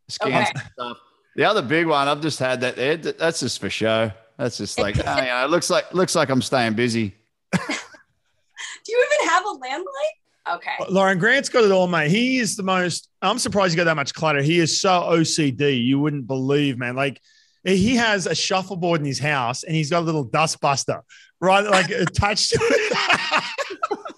[0.10, 0.60] scans Okay.
[0.74, 0.98] stuff.
[1.36, 2.98] The other big one, I've just had that there.
[2.98, 4.12] That's just for show.
[4.38, 7.14] That's just like, oh, you know, it looks like looks like I'm staying busy.
[7.54, 10.56] Do you even have a landline?
[10.58, 10.72] Okay.
[10.80, 12.12] Uh, Lauren Grant's got it all, mate.
[12.12, 13.10] He is the most.
[13.22, 14.42] I'm surprised he got that much clutter.
[14.42, 15.84] He is so OCD.
[15.84, 16.96] You wouldn't believe, man.
[16.96, 17.20] Like
[17.66, 21.02] he has a shuffleboard in his house, and he's got a little dustbuster
[21.42, 23.44] right, like attached to it.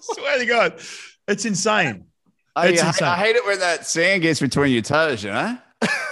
[0.00, 0.80] Swear to God,
[1.26, 2.04] it's insane.
[2.54, 3.08] I, It's I, insane.
[3.08, 5.58] I hate it when that sand gets between your toes, you know,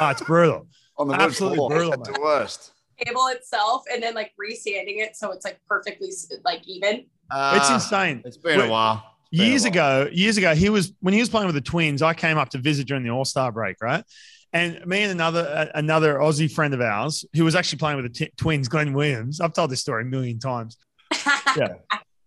[0.01, 0.67] Oh, it's brutal.
[0.99, 1.71] on the Absolutely floor.
[1.71, 2.73] brutal, That's the worst.
[3.05, 6.09] Table itself and then like resanding it so it's like perfectly
[6.45, 6.97] like even.
[7.01, 8.23] It's Uh, insane.
[8.25, 9.03] It's been Wait, a while.
[9.33, 9.71] It's a years while.
[10.03, 12.01] ago, years ago, he was when he was playing with the Twins.
[12.01, 14.05] I came up to visit during the All Star break, right?
[14.53, 18.13] And me and another uh, another Aussie friend of ours who was actually playing with
[18.13, 19.41] the t- Twins, Glenn Williams.
[19.41, 20.77] I've told this story a million times.
[21.57, 21.77] Yeah.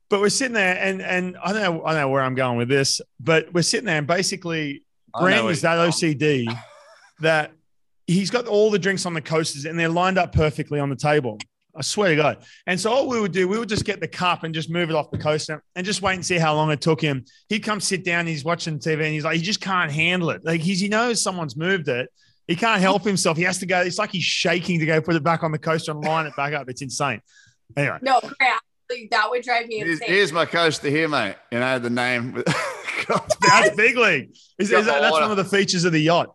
[0.09, 2.57] But we're sitting there, and and I don't know I don't know where I'm going
[2.57, 5.89] with this, but we're sitting there, and basically Grant where is you're that.
[5.89, 6.57] OCD
[7.19, 7.51] that
[8.07, 10.95] he's got all the drinks on the coasters, and they're lined up perfectly on the
[10.95, 11.37] table.
[11.75, 12.43] I swear to God.
[12.65, 14.89] And so all we would do, we would just get the cup and just move
[14.89, 17.25] it off the coaster and just wait and see how long it took him.
[17.47, 20.43] He'd come sit down, he's watching TV, and he's like, he just can't handle it.
[20.43, 22.09] Like he's he knows someone's moved it.
[22.47, 23.37] He can't help himself.
[23.37, 23.81] He has to go.
[23.81, 26.35] It's like he's shaking to go put it back on the coaster and line it
[26.35, 26.67] back up.
[26.67, 27.21] It's insane.
[27.77, 30.09] Anyway, no, Grant, that would drive me Here's, insane.
[30.09, 31.35] here's my coaster here, mate.
[31.51, 32.43] You know the name.
[33.47, 34.31] that's big league.
[34.57, 36.33] Is, is that, that's one of the features of the yacht.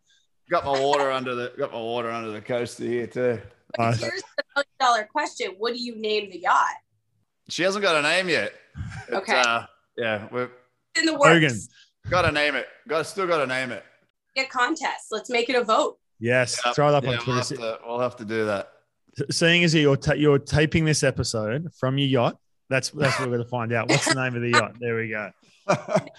[0.48, 3.40] got my water under the got my water under the coaster here too.
[3.78, 5.54] Uh, Here's the million dollar question.
[5.58, 6.74] What do you name the yacht?
[7.48, 8.52] She hasn't got a name yet.
[9.08, 9.40] It's, Okay.
[9.40, 9.62] Uh,
[9.96, 10.48] yeah, we've
[10.98, 11.24] In the works.
[11.26, 11.58] Hogan.
[12.10, 12.66] got to name it.
[12.88, 13.84] Got still got to name it.
[14.36, 15.06] Get contest.
[15.10, 15.98] Let's make it a vote.
[16.20, 16.74] yes, Yep.
[16.74, 17.60] throw it up Yeah, on we'll, Twitter.
[17.62, 18.70] have to, we'll have to do that.
[19.30, 22.38] Seeing as you're ta- you're taping this episode from your yacht,
[22.70, 23.88] that's that's what we're going to find out.
[23.88, 24.74] What's the name of the yacht?
[24.80, 25.30] There we go.
[25.68, 26.10] God,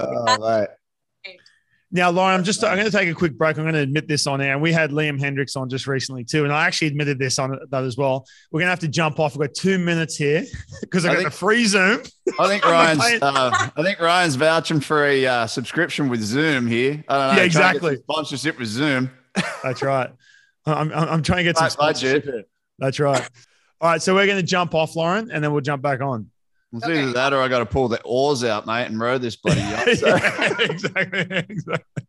[0.00, 0.68] Oh, that's mate.
[1.92, 3.56] Now, Lauren, I'm just I'm going to take a quick break.
[3.56, 6.24] I'm going to admit this on air, and we had Liam Hendriks on just recently
[6.24, 8.26] too, and I actually admitted this on that as well.
[8.50, 9.36] We're going to have to jump off.
[9.36, 10.44] We've got two minutes here
[10.80, 12.02] because I I got think- the free Zoom.
[12.40, 17.04] I think Ryan's uh, I think Ryan's vouching for a uh, subscription with Zoom here.
[17.08, 17.26] I don't know.
[17.26, 17.96] Yeah, trying to get exactly.
[17.98, 19.10] Sponsorship with Zoom.
[19.62, 20.10] That's right.
[20.66, 22.24] I'm, I'm, trying to get some budget.
[22.24, 22.50] sponsorship.
[22.78, 23.28] That's right.
[23.80, 26.30] All right, so we're going to jump off, Lauren, and then we'll jump back on.
[26.72, 27.02] It's Okay.
[27.02, 29.60] either that or I got to pull the oars out, mate, and row this bloody
[29.62, 29.88] yacht.
[29.96, 31.20] So- Yeah, exactly.
[31.48, 32.04] Exactly.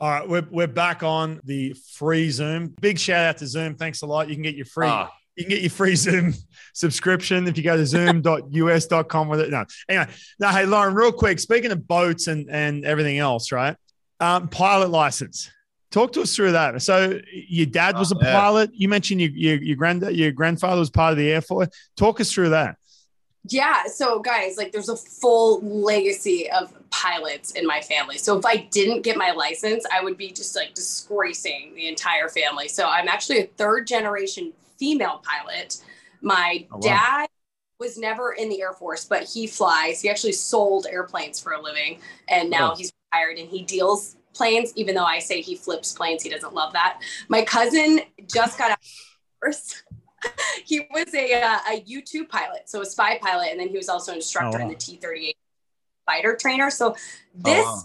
[0.00, 2.68] All right, we're, we're back on the free Zoom.
[2.80, 3.74] Big shout out to Zoom.
[3.74, 4.28] Thanks a lot.
[4.28, 6.34] You can get your free Ah, you can get your free Zoom
[6.72, 9.50] subscription if you go to zoom.us.com with it.
[9.50, 10.06] No, anyway,
[10.38, 13.76] no, hey, Lauren, real quick, speaking of boats and, and everything else, right?
[14.20, 15.50] Um, pilot license.
[15.90, 16.80] Talk to us through that.
[16.82, 18.70] So your dad was a Oh, pilot.
[18.74, 21.68] You mentioned your, your, your granddad, your grandfather was part of the Air Force.
[21.96, 22.76] Talk us through that.
[23.48, 23.84] Yeah.
[23.86, 28.18] So, guys, like, there's a full legacy of pilots in my family.
[28.18, 32.28] So, if I didn't get my license, I would be just like disgracing the entire
[32.28, 32.68] family.
[32.68, 35.82] So, I'm actually a third generation female pilot.
[36.20, 36.80] My Oh, wow.
[36.80, 37.28] dad
[37.80, 40.00] was never in the Air Force, but he flies.
[40.00, 42.74] He actually sold airplanes for a living, and now Oh.
[42.74, 44.72] he's retired and he deals planes.
[44.76, 47.00] Even though I say he flips planes, he doesn't love that.
[47.28, 49.82] My cousin just got out of the Air Force.
[50.64, 53.76] he was a uh, a U two pilot, so a spy pilot, and then he
[53.76, 55.36] was also an instructor Oh, in the T thirty eight.
[56.06, 56.70] fighter trainer.
[56.70, 56.96] So
[57.34, 57.82] this wow.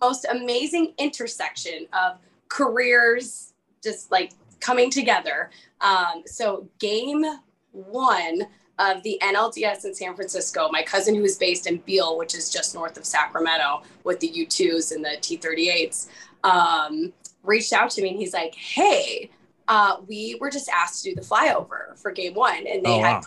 [0.00, 3.52] most amazing intersection of careers
[3.82, 5.50] just like coming together.
[5.80, 7.24] Um, so game
[7.72, 8.42] one
[8.78, 12.50] of the NLDS in San Francisco, my cousin who is based in Beale, which is
[12.50, 16.08] just north of Sacramento with the U2s and the T38s,
[16.44, 19.30] um, reached out to me and he's like, hey,
[19.70, 22.66] uh, we were just asked to do the flyover for game one.
[22.66, 23.22] And they Oh, had wow.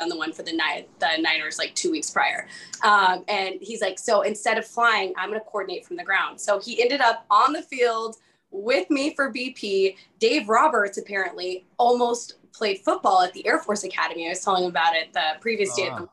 [0.00, 0.52] done the one for the,
[0.98, 2.48] the Niners like two weeks prior.
[2.82, 6.40] Um, and he's like, so instead of flying, I'm going to coordinate from the ground.
[6.40, 8.16] So he ended up on the field
[8.50, 9.96] with me for BP.
[10.18, 14.26] Dave Roberts apparently almost played football at the Air Force Academy.
[14.26, 15.90] I was telling him about it the previous day.
[15.90, 16.08] The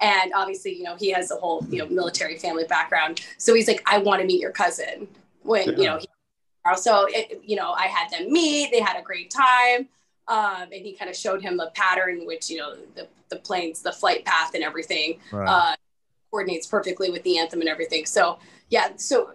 [0.00, 3.20] and obviously, you know, he has a whole, you know, military family background.
[3.38, 5.06] So he's like, I want to meet your cousin
[5.42, 6.08] when, you know, he,
[6.76, 9.88] so, it, you know, I had them meet, they had a great time.
[10.28, 13.82] Um, and he kind of showed him the pattern, which, you know, the, the planes,
[13.82, 15.48] the flight path and everything, Right.
[15.48, 15.74] uh,
[16.30, 18.06] coordinates perfectly with the anthem and everything.
[18.06, 18.38] So
[18.70, 18.92] yeah.
[18.96, 19.32] So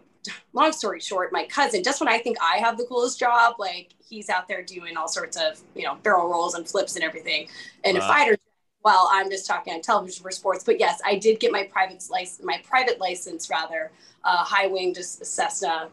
[0.53, 3.89] long story short, my cousin, just when I think I have the coolest job, like
[4.07, 7.49] he's out there doing all sorts of, you know, barrel rolls and flips and everything.
[7.83, 8.07] And a Wow.
[8.07, 8.37] fighter
[8.83, 12.01] well, I'm just talking on television for sports, but yes, I did get my private
[12.09, 13.91] license, my private license rather,
[14.23, 15.89] uh, high wing, just Cessna,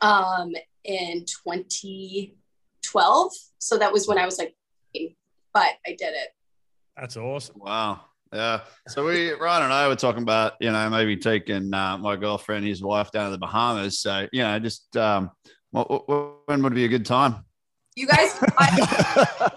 [0.00, 0.52] um,
[0.84, 3.32] in 2012.
[3.58, 4.54] So that was when I was like,
[5.52, 6.28] but I did it.
[6.96, 7.56] That's awesome.
[7.58, 8.00] Wow.
[8.32, 8.60] Yeah.
[8.88, 12.66] So we, Ryan and I were talking about, you know, maybe taking uh, my girlfriend,
[12.66, 14.00] his wife down to the Bahamas.
[14.00, 15.30] So, you know, just um,
[15.70, 17.44] what, what, when would be a good time?
[17.96, 19.50] You guys, I,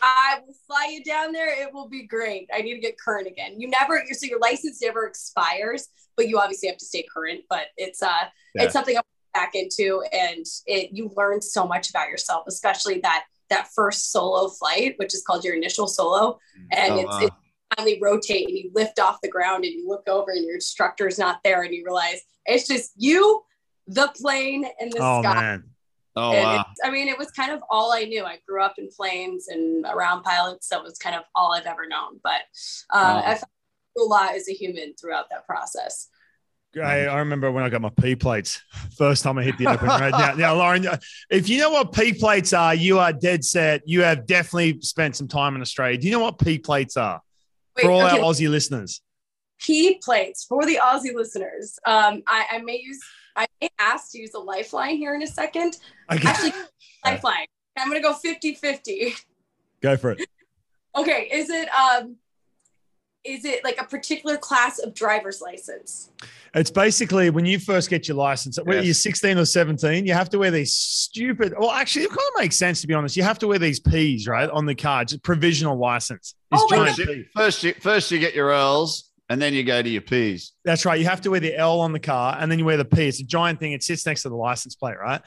[0.00, 1.60] I will fly you down there.
[1.62, 2.48] It will be great.
[2.54, 3.60] I need to get current again.
[3.60, 7.40] You never, so your license never expires, but you obviously have to stay current.
[7.50, 8.08] But it's uh,
[8.54, 8.64] Yeah.
[8.64, 13.24] it's something I'm back into, and it you learn so much about yourself, especially that
[13.50, 16.38] that first solo flight, which is called your initial solo,
[16.70, 17.18] and Oh, it's, wow.
[17.22, 17.36] it's
[17.76, 21.18] finally rotate and you lift off the ground and you look over and your instructor's
[21.18, 23.42] not there and you realize it's just you,
[23.86, 25.34] the plane, and the Oh sky.
[25.34, 25.64] man.
[26.14, 26.64] Oh, And wow.
[26.84, 28.24] I mean, it was kind of all I knew.
[28.24, 31.64] I grew up in planes and around pilots, so it was kind of all I've
[31.66, 32.20] ever known.
[32.22, 32.42] But
[32.90, 33.22] uh, Wow.
[33.24, 33.44] I found
[33.98, 36.08] a lot as a human throughout that process.
[36.76, 38.62] I, I remember when I got my P plates
[38.96, 40.12] first time I hit the open road.
[40.12, 40.86] Now, now, Lauren,
[41.30, 43.82] if you know what P plates are, you are dead set.
[43.86, 45.98] You have definitely spent some time in Australia.
[45.98, 47.20] Do you know what P plates are
[47.76, 49.02] Wait, for all okay, our Aussie listeners?
[49.60, 51.78] P plates for the Aussie listeners.
[51.86, 53.00] Um, I, I may use,
[53.36, 55.76] I may ask to use a lifeline here in a second.
[56.10, 56.52] Okay, Actually,
[57.04, 57.46] lifeline.
[57.78, 59.14] I'm going to go 50 50.
[59.80, 60.26] go for it.
[60.94, 61.30] Okay.
[61.32, 62.16] Is it, um,
[63.24, 66.10] is it like a particular class of driver's license?
[66.54, 68.84] It's basically when you first get your license, whether Yes.
[68.86, 71.54] you're 16 or 17, you have to wear these stupid.
[71.58, 73.16] Well, actually, it kind of makes sense to be honest.
[73.16, 76.34] You have to wear these P's right on the card, just provisional license.
[76.50, 77.12] It's Oh giant First P.
[77.14, 80.52] you, first, you, first you get your L's and then you go to your P's.
[80.64, 80.98] That's right.
[81.00, 83.06] You have to wear the L on the car, and then you wear the P.
[83.08, 83.72] It's a giant thing.
[83.72, 85.22] It sits next to the license plate, right?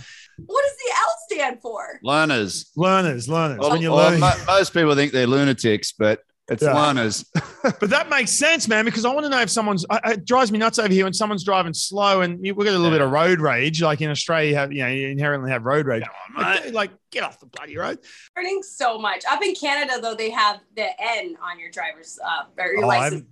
[0.45, 1.99] What does the L stand for?
[2.03, 2.69] Learners.
[2.75, 3.57] Learners, learners.
[3.59, 6.73] Well, when you're well, learning, mo- most people think they're lunatics, but it's Yeah.
[6.73, 7.25] learners.
[7.63, 8.85] but that makes sense, man.
[8.85, 9.85] Because I want to know if someone's.
[9.89, 12.73] I- It drives me nuts over here when someone's driving slow, and you- we got
[12.73, 13.81] a little bit of road rage.
[13.81, 16.03] Like in Australia, you have you know you inherently have road rage.
[16.37, 17.99] Like, like, get off the bloody road.
[18.35, 19.23] learning so much.
[19.29, 22.87] Up in Canada, though, they have the N on your driver's uh, or your Oh,
[22.87, 23.23] license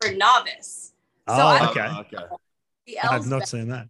[0.00, 0.92] I've- for novice.
[1.28, 1.86] So Oh, I, okay.
[1.90, 2.24] Oh, okay.
[2.86, 3.48] the I have not back.
[3.48, 3.88] seen that.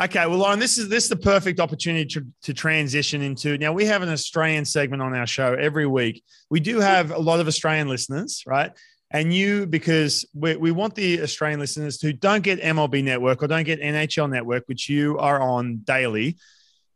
[0.00, 3.56] Okay, well, Lauren, this is this is the perfect opportunity to, to transition into.
[3.58, 6.24] Now we have an Australian segment on our show every week.
[6.50, 8.72] We do have a lot of Australian listeners, right?
[9.12, 13.46] And you, because we, we want the Australian listeners who don't get MLB Network or
[13.46, 16.38] don't get NHL Network, which you are on daily.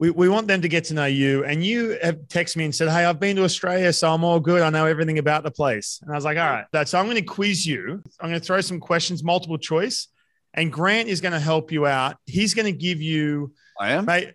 [0.01, 1.45] We, we want them to get to know you.
[1.45, 4.41] And you have texted me and said, Hey, I've been to Australia, so I'm all
[4.41, 4.63] good.
[4.63, 6.01] I know everything about the place.
[6.03, 6.65] And I was like, All right.
[6.73, 8.03] That's so I'm going to quiz you.
[8.21, 10.09] I'm going to throw some questions, multiple choice
[10.59, 12.17] and Grant is going to help you out.
[12.27, 14.05] He's going to give you, I am.
[14.05, 14.35] mate.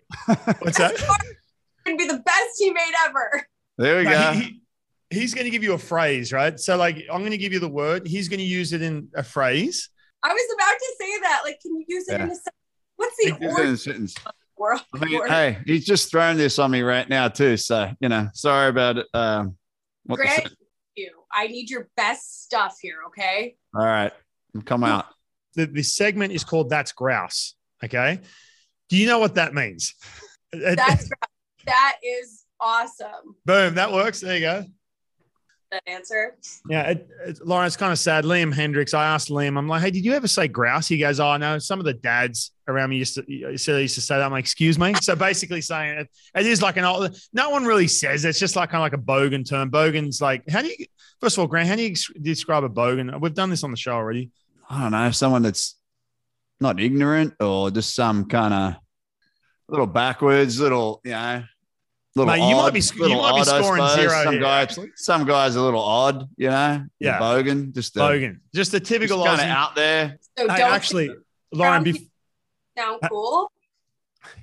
[0.60, 0.94] What's that?
[1.84, 3.46] Gonna be the best teammate ever.
[3.76, 4.32] There we No, go.
[4.32, 4.60] he- he-
[5.10, 6.58] he's going to give you a phrase, right?
[6.58, 8.06] So, like, I'm going to give you the word.
[8.06, 9.90] He's going to use it in a phrase.
[10.24, 11.40] I was about to say that.
[11.44, 12.48] Like, can you use it in a sentence?
[12.96, 14.14] What's the Just order sentence.
[14.56, 14.80] world?
[14.94, 17.56] I mean, hey, he's just thrown this on me right now too.
[17.58, 19.06] So you know, sorry about it.
[19.12, 19.56] Um,
[20.06, 20.52] what Grant, sen-
[20.96, 21.10] you.
[21.32, 22.96] I need your best stuff here.
[23.08, 23.56] Okay.
[23.76, 24.12] all right,
[24.64, 25.06] come out.
[25.54, 28.20] The, the segment is called "That's Grouse." Okay.
[28.88, 29.94] Do you know what that means?
[30.52, 31.08] That's
[31.66, 33.36] that is awesome.
[33.44, 33.74] boom.
[33.74, 34.20] That works.
[34.20, 34.64] There you go.
[35.70, 36.36] That answer.
[36.68, 38.24] Yeah, it, it, Lauren, it's kind of sad.
[38.24, 40.86] Liam Hendriks, I asked Liam, I'm like, hey, did you ever say grouse?
[40.86, 41.58] He goes, oh, no.
[41.58, 44.22] Some of the dads around me used to, used to say that.
[44.22, 44.94] I'm like, excuse me.
[44.94, 48.28] So basically saying it, it is like an old, no one really says it.
[48.28, 49.70] It's just like kind of like a bogan term.
[49.70, 50.86] Bogan's like, how do you,
[51.20, 53.20] first of all, Grant, how do you describe a bogan?
[53.20, 54.30] We've done this on the show already.
[54.68, 55.76] I don't know, someone that's
[56.60, 58.74] not ignorant or just some kind of
[59.68, 61.42] little backwards, little, you know,
[62.16, 64.90] little Mate, you might be you might odd, I scoring zero Some here, guy, actually.
[64.96, 67.18] some guys a little odd, you know, Yeah.
[67.18, 69.50] bogan, just, a, Bogan, just a typical kind of Aussie.
[69.50, 70.18] out there.
[70.38, 71.10] So Hey, don't actually,
[71.52, 72.08] Lauren, bef-
[72.78, 73.50] sound cool.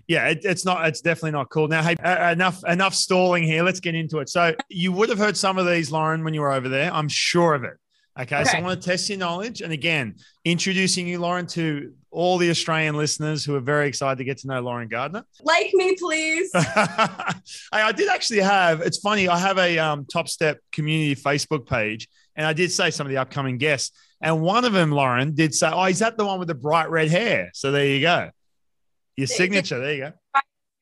[0.07, 0.85] yeah, it, it's not.
[0.87, 1.67] It's definitely not cool.
[1.67, 3.63] Now, hey, uh, enough enough stalling here.
[3.63, 4.29] Let's get into it.
[4.29, 6.93] So, you would have heard some of these, Lauren, when you were over there.
[6.93, 7.73] I'm sure of it.
[8.21, 10.15] Okay, so I want to test your knowledge, and again,
[10.45, 14.47] introducing you, Lauren, to all the Australian listeners who are very excited to get to
[14.47, 15.23] know Lauren Gardner.
[15.41, 16.51] Like me, please.
[16.55, 17.33] I,
[17.71, 18.81] I did actually have.
[18.81, 19.27] It's funny.
[19.27, 23.11] I have a um, Top Step community Facebook page, and I did say some of
[23.11, 26.37] the upcoming guests, and one of them, Lauren, did say, "Oh, is that the one
[26.37, 28.29] with the bright red hair?" So there you go.
[29.17, 29.79] Your signature.
[29.79, 30.13] There you go.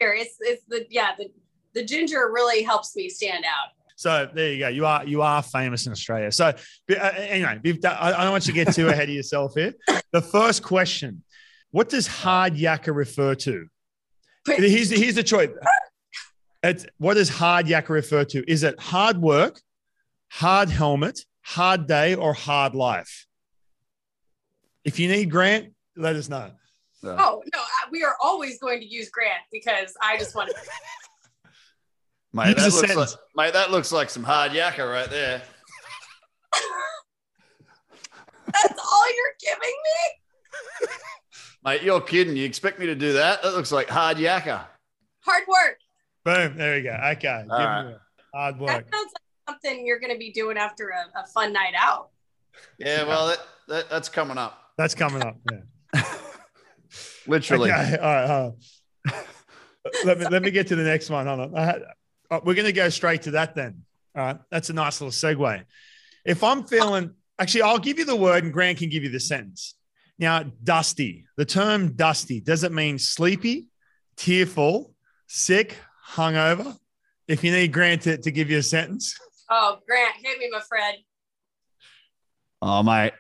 [0.02, 1.32] It's it's the yeah the
[1.74, 3.79] the ginger really helps me stand out.
[4.00, 4.70] So there you go.
[4.70, 6.32] You are you are famous in Australia.
[6.32, 6.54] So
[6.88, 9.56] but, uh, anyway, done, I I don't want you to get too ahead of yourself
[9.56, 9.74] here.
[10.14, 11.22] The first question:
[11.72, 13.68] What does hard yakka refer to?
[14.48, 15.50] Here's the, here's the choice.
[16.64, 18.50] It's, what does hard yakka refer to?
[18.50, 19.60] Is it hard work,
[20.32, 23.28] hard helmet, hard day, or hard life?
[24.86, 26.52] If you need Grant, let us know.
[27.02, 30.56] So, Oh no, we are always going to use Grant because I just want to.
[32.34, 35.42] Mate, that looks like, mate, that looks like some hard yakka right there.
[38.54, 40.88] That's all you're giving me.
[41.64, 42.36] Mate, you're kidding.
[42.38, 43.44] You expect me to do that?
[43.44, 44.66] That looks like hard yakka.
[45.22, 45.78] Hard work.
[46.24, 46.58] Boom.
[46.58, 46.92] There we go.
[46.92, 47.40] Okay.
[47.40, 47.84] Give me right.
[47.84, 48.00] that.
[48.34, 49.14] Hard That sounds like
[49.50, 52.10] something you're going to be doing after a, a fun night out.
[52.78, 54.58] Yeah, well, that, that that's coming up.
[54.78, 55.38] That's coming up.
[55.52, 56.04] Yeah.
[57.28, 57.72] Literally.
[57.72, 57.98] Okay.
[57.98, 58.28] All right.
[58.28, 58.58] hold
[59.08, 59.14] on.
[60.06, 61.28] let me let me get to the next one.
[61.28, 61.56] Hold on.
[61.56, 61.82] I had,
[62.32, 63.84] uh, we're going to go straight to that then.
[64.16, 64.38] All right.
[64.52, 65.64] That's a nice little segue.
[66.26, 69.20] If I'm feeling, actually, I'll give you the word, and Grant can give you the
[69.20, 69.76] sentence.
[70.18, 71.26] Now, dusty.
[71.38, 73.68] The term dusty does it mean sleepy,
[74.18, 74.94] tearful,
[75.28, 75.78] sick,
[76.12, 76.78] hungover?
[77.28, 79.18] If you need Grant to, to give you a sentence,
[79.52, 80.98] Oh, Grant, hit me, my friend.
[82.62, 83.14] Oh, mate.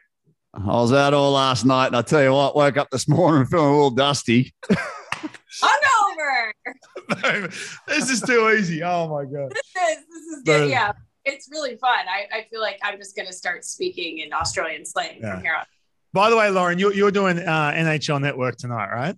[0.53, 3.45] I was out all last night, and I tell you what, woke up this morning
[3.47, 4.53] feeling a little dusty.
[5.63, 7.51] Hungover.
[7.88, 8.84] this is too easy.
[8.84, 9.51] Oh my god.
[9.51, 10.55] This is this is Boom.
[10.61, 10.70] good.
[10.70, 10.91] Yeah,
[11.26, 11.99] it's really fun.
[12.07, 15.34] I, I feel like I'm just going to start speaking in Australian slang Yeah.
[15.36, 15.65] from here on.
[16.13, 19.15] By the way, Lauren, you're, you're doing uh, NHL Network tonight, right?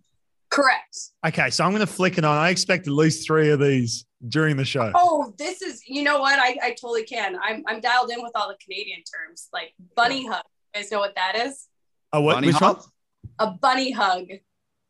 [0.49, 0.97] Correct.
[1.25, 2.37] Okay, so I'm going to flick it on.
[2.37, 4.91] I expect at least three of these during the show.
[4.93, 6.37] Oh, this is you know what?
[6.37, 7.37] I, I totally can.
[7.41, 10.43] I'm I'm dialed in with all the Canadian terms like bunny hug.
[10.75, 11.67] You guys know what that is?
[12.11, 12.33] A what?
[12.35, 12.77] Bunny Which hug?
[12.77, 12.85] one?
[13.39, 14.25] A bunny hug.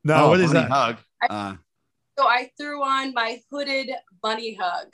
[0.04, 0.70] No, Oh, what is that?
[0.70, 0.98] Hug.
[1.30, 1.56] Uh,
[2.18, 3.90] So I threw on my hooded
[4.22, 4.88] bunny hug.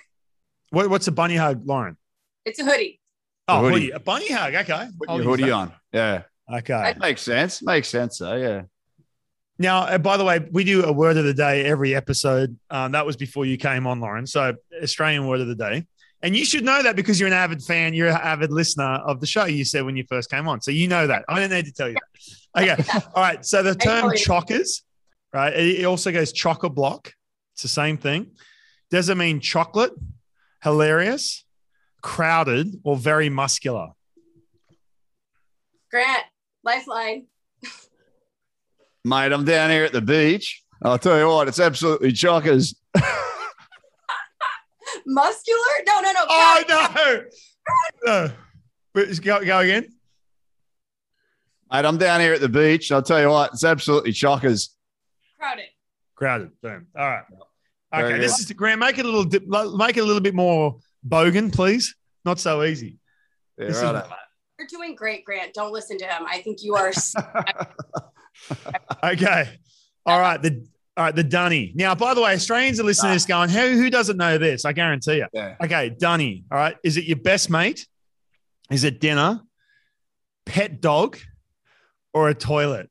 [0.70, 1.98] What, what's a bunny hug, Lauren?
[2.46, 3.00] It's a hoodie.
[3.48, 3.74] Oh, hoodie.
[3.74, 3.92] hoodie.
[3.92, 4.54] A bunny hug.
[4.56, 4.88] Okay.
[5.00, 5.72] put I'll your hoodie on.
[5.94, 6.24] Yeah.
[6.52, 6.74] Okay.
[6.74, 7.62] That makes sense.
[7.64, 8.36] Makes sense, though.
[8.36, 8.64] Yeah.
[9.60, 12.58] Now, uh, by the way, we do a word of the day every episode.
[12.70, 14.28] Um, that was before you came on, Lauren.
[14.28, 14.54] So,
[14.84, 15.88] Australian word of the day.
[16.22, 19.20] And you should know that because you're an avid fan, you're an avid listener of
[19.20, 20.62] the show, you said when you first came on.
[20.62, 21.26] So, you know that.
[21.28, 21.96] I don't need to tell you
[22.54, 22.78] that.
[22.80, 23.00] Okay.
[23.16, 23.44] All right.
[23.46, 24.82] So, the term totally- chockers,
[25.38, 25.54] right?
[25.54, 27.14] It it also goes chocker block.
[27.54, 28.32] It's the same thing.
[28.90, 29.94] Does it mean chocolate,
[30.64, 31.46] hilarious,
[32.02, 33.90] crowded, or very muscular?
[35.92, 36.24] Grant,
[36.64, 37.28] lifeline.
[39.06, 40.64] Mate, I'm down here at the beach.
[40.84, 42.76] I'll tell you what, it's absolutely chockers.
[45.06, 45.60] Muscular?
[45.86, 46.20] No, no, no.
[46.28, 47.26] Oh, crowded.
[48.06, 48.28] no.
[48.28, 48.32] No.
[48.96, 49.88] Wait, Go, go again.
[51.72, 52.92] Mate, I'm down here at the beach.
[52.92, 54.70] I'll tell you what, it's absolutely chockers.
[55.40, 55.66] Crowded.
[56.16, 56.52] Crowded.
[56.62, 56.88] Boom.
[56.98, 57.24] All right.
[57.94, 58.14] Very Okay.
[58.16, 58.24] good.
[58.24, 58.80] This is Grant.
[58.80, 60.78] Make it a little, dip, make it a little bit more
[61.08, 61.96] bogan, please.
[62.26, 62.98] Not so easy.
[63.58, 63.84] Yeah, This is-
[64.60, 65.54] You're doing great, Grant.
[65.54, 66.24] Don't listen to him.
[66.28, 66.88] I think you are.
[66.90, 67.14] s-
[69.04, 69.60] Okay.
[70.06, 70.42] All right.
[70.42, 70.66] The
[70.96, 71.16] all right.
[71.16, 71.74] The dunny.
[71.76, 74.66] Now, by the way, Australians are listening to this going, who who doesn't know this?
[74.66, 75.28] I guarantee you.
[75.34, 75.56] yeah.
[75.64, 76.44] Okay, dunny.
[76.52, 76.76] All right.
[76.84, 77.88] Is it your best mate?
[78.72, 79.42] Is it dinner?
[80.46, 81.18] Pet dog?
[82.14, 82.90] Or a toilet?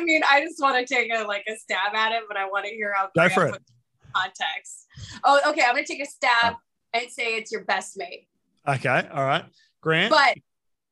[0.00, 2.46] I mean, I just want to take a like a stab at it, but I
[2.48, 3.52] want to hear how Go Grant for it.
[3.52, 3.72] puts
[4.14, 4.86] context.
[5.24, 5.62] Oh, okay.
[5.62, 6.54] I'm gonna take a stab
[6.94, 8.26] and say it's your best mate.
[8.66, 9.08] Okay.
[9.12, 9.44] All right.
[9.82, 10.36] Grant, But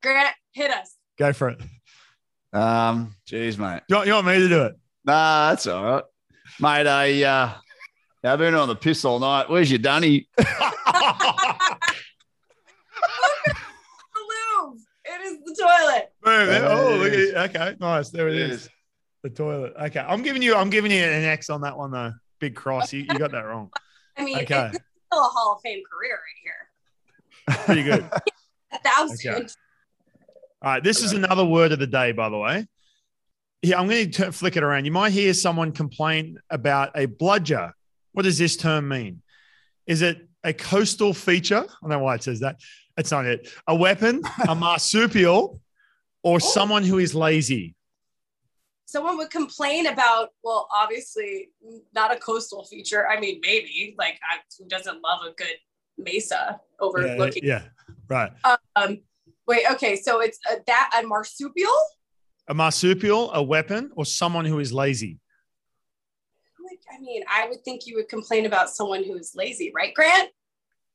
[0.02, 0.94] Grant, hit us.
[1.18, 1.60] go for it.
[2.52, 3.82] Um, geez, mate.
[3.88, 4.74] You want, you want me to do it?
[5.04, 6.04] Nah, that's all right.
[6.60, 7.52] Mate, I uh
[8.24, 9.48] yeah, I've been on the piss all night.
[9.48, 10.28] Where's your dunny?
[10.38, 10.46] Move.
[15.04, 16.12] It is the toilet.
[16.22, 16.64] Boom.
[16.68, 17.32] Oh, it look is.
[17.32, 18.10] at Okay, nice.
[18.10, 18.68] There it is.
[19.22, 19.74] The toilet.
[19.80, 20.54] Okay, I'm giving you.
[20.54, 22.12] I'm giving you an X on that one though.
[22.38, 22.92] Big cross.
[22.92, 23.70] You, you got that wrong.
[24.16, 24.70] I mean, Okay.
[24.72, 24.78] it's
[25.10, 27.64] still a Hall of Fame career right here.
[27.64, 28.08] Pretty good.
[28.72, 29.54] A thousand Sausage.
[30.60, 32.66] All right, this is another word of the day, by the way.
[33.62, 34.84] Yeah, I'm going to flick it around.
[34.84, 37.72] You might hear someone complain about a bludger.
[38.12, 39.22] What does this term mean?
[39.86, 41.64] Is it a coastal feature?
[41.64, 42.60] I don't know why it says that.
[42.96, 43.48] It's not it.
[43.66, 45.60] A weapon, a marsupial,
[46.22, 46.38] or oh.
[46.38, 47.74] someone who is lazy.
[48.88, 51.50] Someone would complain about, well, obviously
[51.94, 53.06] not a coastal feature.
[53.06, 55.56] I mean, maybe like I, who doesn't love a good
[55.98, 57.44] mesa Yeah, overlooking.
[57.44, 57.64] yeah,
[58.08, 58.32] right.
[58.76, 59.00] Um,
[59.46, 61.68] wait, okay, so it's a, that a marsupial.
[62.48, 65.18] A marsupial, a weapon, or someone who is lazy.
[66.64, 70.30] Like, I mean, I would think you would complain about someone who's lazy, right, Grant?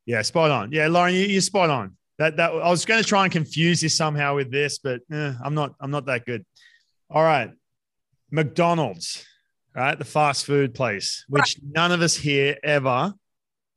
[0.08, 0.72] Yeah, spot on.
[0.72, 1.96] Yeah, Lauren, you, you're spot on.
[2.18, 5.34] That that I was going to try and confuse you somehow with this, but eh,
[5.44, 5.76] I'm not.
[5.80, 6.44] I'm not that good.
[7.10, 7.52] All right,
[8.34, 9.24] McDonald's,
[9.76, 13.14] right, the fast food place, which none of us here ever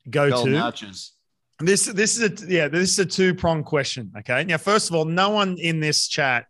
[0.08, 0.58] go Golden to.
[0.60, 1.12] Arches.
[1.60, 4.12] This this is a yeah this is a two prong question.
[4.18, 6.46] Okay, now first of all, no one in this chat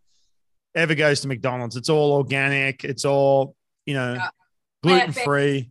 [0.74, 1.76] ever goes to McDonald's.
[1.76, 2.84] It's all organic.
[2.84, 4.28] It's all you know, Yeah.
[4.82, 5.70] gluten free.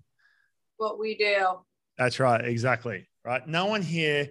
[0.78, 1.60] What we do.
[1.98, 2.44] That's right.
[2.44, 3.08] Exactly.
[3.24, 3.46] Right.
[3.48, 4.30] No one here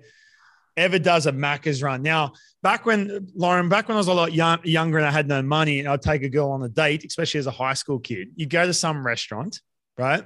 [0.77, 2.03] ever does a Macca's run.
[2.03, 5.29] Now, back when Lauren, back when I was a lot young, younger and I had
[5.29, 7.99] no money and I'd take a girl on a date, especially as a high school
[7.99, 9.61] kid, you'd go to some restaurant,
[9.97, 10.25] right?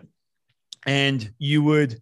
[0.87, 2.01] And you would,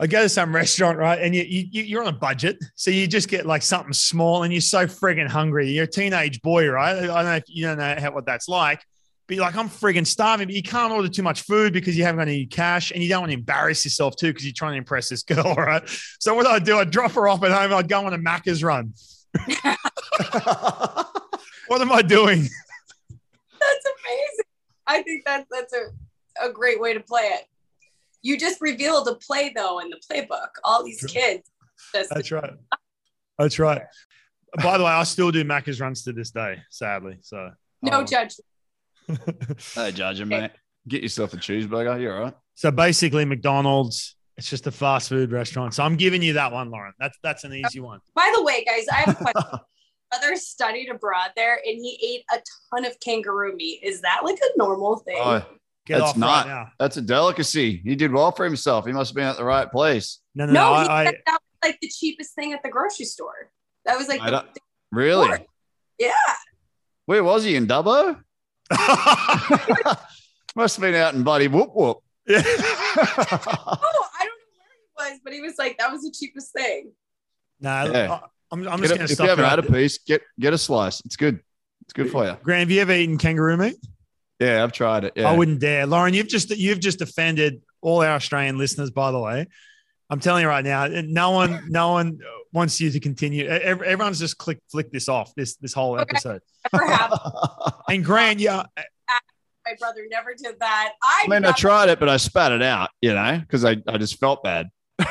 [0.00, 1.20] I go to some restaurant, right?
[1.20, 2.56] And you, you, you're on a budget.
[2.74, 5.70] So you just get like something small and you're so friggin' hungry.
[5.70, 6.96] You're a teenage boy, right?
[6.96, 8.80] I don't know if you don't know how, what that's like.
[9.28, 12.18] You're like, I'm friggin' starving, but you can't order too much food because you haven't
[12.18, 14.78] got any cash and you don't want to embarrass yourself too because you're trying to
[14.78, 15.82] impress this girl, right?
[16.20, 18.62] So what I'd do, I'd drop her off at home, I'd go on a Macca's
[18.62, 18.92] run.
[21.68, 22.42] what am I doing?
[23.08, 24.44] That's amazing.
[24.86, 27.46] I think that that's a, a great way to play it.
[28.20, 30.48] You just revealed a play though in the playbook.
[30.62, 31.50] All these kids.
[31.94, 32.52] Just, That's right.
[33.38, 33.82] That's right.
[34.62, 37.16] By the way, I still do Macca's runs to this day, sadly.
[37.22, 37.50] So
[37.82, 38.44] no um, judgment.
[39.76, 40.50] No judging, mate.
[40.88, 42.00] Get yourself a cheeseburger.
[42.00, 42.34] You're all right.
[42.54, 45.74] So basically, McDonald's, it's just a fast food restaurant.
[45.74, 46.92] So I'm giving you that one, Lauren.
[46.98, 48.00] That's that's an easy one.
[48.14, 49.42] By the way, guys, I have a question.
[49.52, 49.58] My
[50.20, 52.42] brother studied abroad there and he ate a
[52.74, 53.80] ton of kangaroo meat.
[53.82, 55.16] Is that like a normal thing?
[55.20, 55.44] Oh,
[55.86, 56.68] Get That's off not- right now.
[56.78, 57.82] that's a delicacy.
[57.84, 58.86] He did well for himself.
[58.86, 60.20] He must have been at the right place.
[60.34, 60.82] No, no, no, no.
[60.82, 63.50] he I, I, that was like the cheapest thing at the grocery store.
[63.84, 64.44] That was like the,
[64.92, 65.26] Really?
[65.28, 65.38] Sure.
[65.98, 66.10] yeah.
[67.04, 68.18] Where was he in Dubbo?
[70.56, 71.98] must have been out in bloody whoop whoop.
[72.96, 76.52] Oh, I don't know where he was, but he was like, that was the cheapest
[76.52, 76.92] thing.
[77.60, 78.12] nah, Yeah.
[78.12, 78.20] I-
[78.52, 81.00] I'm, I'm just going to if you haven't had a piece, get get a slice.
[81.04, 81.40] It's good.
[81.82, 82.36] It's good for you.
[82.44, 83.74] Grant, have you ever eaten kangaroo meat?
[84.38, 85.14] Yeah, I've tried it.
[85.16, 85.28] Yeah.
[85.28, 85.86] I wouldn't dare.
[85.86, 89.46] Lauren, you've just you've just offended all our Australian listeners, by the way.
[90.14, 92.20] I'm telling you right now, no one, no one
[92.52, 93.46] wants you to continue.
[93.48, 96.02] Everyone's just click flick this off this this whole Okay.
[96.02, 96.40] episode.
[96.72, 97.12] Never have.
[97.88, 100.92] And Grant, yeah, My brother never did that.
[101.02, 103.76] I, I mean, I tried it, but I spat it out, you know, because I,
[103.88, 104.70] I just felt bad.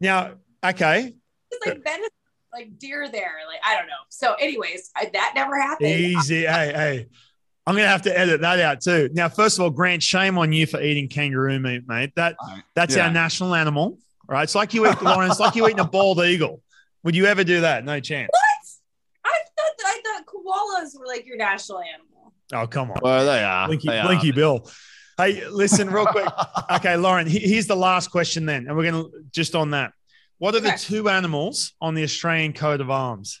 [0.00, 0.32] now
[0.64, 1.14] okay,
[1.52, 2.08] It's like venison,
[2.52, 3.34] like deer there.
[3.46, 3.92] Like I don't know.
[4.08, 5.88] So, anyways, I, that never happened.
[5.88, 6.42] easy.
[6.46, 7.06] hey, hey,
[7.66, 9.08] I'm gonna have to edit that out too.
[9.12, 12.12] Now, first of all, Grant, shame on you for eating kangaroo meat, mate.
[12.16, 12.36] That
[12.74, 13.06] that's Yeah.
[13.06, 13.98] our national animal,
[14.28, 14.42] right?
[14.42, 15.30] It's like you eat Lauren.
[15.30, 16.60] It's like you eating a bald eagle.
[17.04, 17.84] Would you ever do that?
[17.84, 18.28] No chance.
[18.30, 19.32] What?
[19.32, 22.32] I thought I thought koalas were like your national animal.
[22.52, 22.98] Oh, come on.
[23.00, 23.66] Well, they are.
[23.68, 24.06] Blinky, They are.
[24.06, 24.68] Blinky Bill.
[25.16, 26.28] Hey, listen, real quick.
[26.72, 28.66] Okay, Lauren, here's the last question then.
[28.66, 29.92] And we're going to just on that.
[30.38, 33.40] What are the two animals on the Australian coat of arms?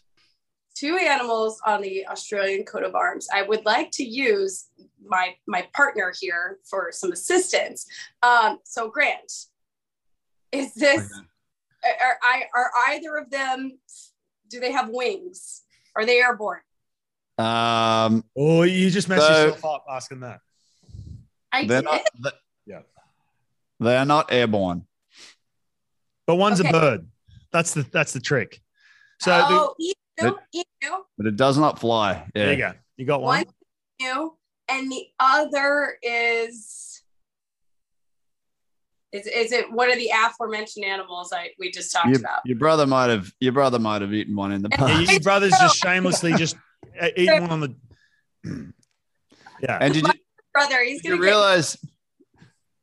[0.74, 3.28] Two animals on the Australian coat of arms.
[3.32, 4.66] I would like to use
[5.04, 7.86] my my partner here for some assistance.
[8.22, 9.30] Um, so Grant,
[10.50, 11.12] is this
[11.84, 13.78] are, are are either of them?
[14.48, 15.62] Do they have wings?
[15.94, 16.60] Are they airborne?
[17.38, 20.40] Um, Oh, you just messed So- yourself up asking that.
[21.52, 21.84] I they're did.
[21.84, 22.00] not.
[22.22, 22.30] They,
[22.66, 22.80] Yeah.
[23.80, 24.86] They are not airborne.
[26.26, 26.68] But one's Okay.
[26.70, 27.08] a bird.
[27.50, 28.62] That's the that's the trick.
[29.20, 31.04] So the- ew, ew.
[31.16, 32.12] but it does not fly.
[32.12, 32.44] Yeah.
[32.44, 32.72] there you go.
[32.96, 33.44] You got one.
[33.44, 33.54] One
[33.98, 34.36] ew,
[34.68, 37.02] and the other is
[39.12, 42.40] is is it one of the aforementioned animals I we just talked Your, about?
[42.46, 43.30] your brother might have.
[43.40, 45.10] Your brother might have eaten one in the Yeah, Yeah, past.
[45.10, 46.56] your brother's just shamelessly just
[47.00, 48.72] uh, eating one on the.
[49.62, 49.78] Yeah.
[49.80, 50.12] And did you,
[50.52, 51.76] Brother, he's did you gonna get realize?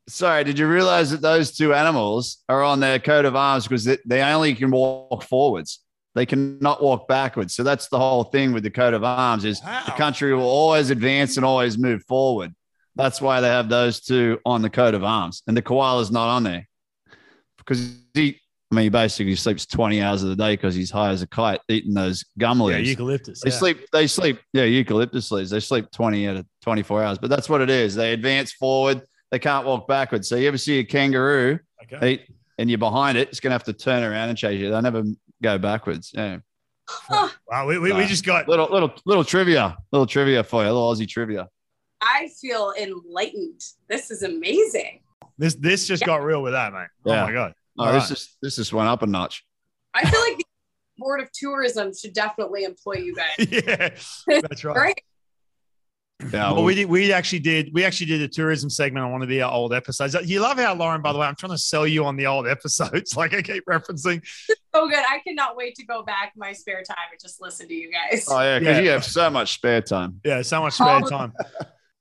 [0.08, 3.84] Sorry, did you realize that those two animals are on their coat of arms because
[3.84, 5.80] they, they only can walk forwards.
[6.14, 7.54] They cannot walk backwards.
[7.54, 10.90] So that's the whole thing with the coat of arms is the country will always
[10.90, 12.52] advance and always move forward.
[12.96, 16.28] That's why they have those two on the coat of arms, and the koala's not
[16.28, 16.68] on there
[17.56, 18.40] because he
[18.72, 21.26] I mean, he basically sleeps 20 hours of the day because he's high as a
[21.26, 22.90] kite eating those gum Yeah, leaves.
[22.90, 23.40] eucalyptus.
[23.40, 23.56] They yeah.
[23.56, 23.78] sleep.
[23.92, 24.38] They sleep.
[24.52, 25.50] Yeah, eucalyptus leaves.
[25.50, 27.18] They sleep twenty out of twenty-four hours.
[27.18, 27.96] But that's what it is.
[27.96, 29.02] They advance forward.
[29.32, 30.28] They can't walk backwards.
[30.28, 32.12] So you ever see a kangaroo Okay.
[32.12, 32.20] eat,
[32.58, 34.70] and you're behind it, it's going to have to turn around and chase you.
[34.70, 35.02] They never
[35.42, 36.12] go backwards.
[36.14, 36.38] Yeah.
[37.08, 39.76] Wow, we, we, we just got Little little little trivia.
[39.92, 40.70] Little trivia for you.
[40.70, 41.48] A little Aussie trivia.
[42.00, 43.60] I feel enlightened.
[43.88, 45.00] This is amazing.
[45.38, 45.54] this.
[45.54, 46.88] This just got real with that, mate.
[47.06, 47.22] Oh yeah.
[47.22, 47.54] Oh my god.
[47.78, 48.10] Oh, All this right.
[48.12, 49.44] is this just went up a notch.
[49.94, 50.44] I feel like the
[50.98, 53.48] board of tourism should definitely employ you guys.
[53.50, 53.90] yeah,
[54.40, 54.74] that's right.
[54.74, 55.00] Great.
[56.32, 56.52] Yeah.
[56.52, 56.84] Well, we did.
[56.88, 57.70] We actually did.
[57.72, 60.14] We actually did a tourism segment on one of the old episodes.
[60.28, 62.46] You love how Lauren, by the way, I'm trying to sell you on the old
[62.46, 63.16] episodes.
[63.20, 64.22] Like I keep referencing.
[64.74, 64.98] So good.
[64.98, 67.90] I cannot wait to go back in my spare time and just listen to you
[67.90, 68.26] guys.
[68.28, 68.82] oh yeah, because Yeah.
[68.82, 70.20] you have so much spare time.
[70.24, 71.08] Yeah, so much spare Oh.
[71.08, 71.32] time.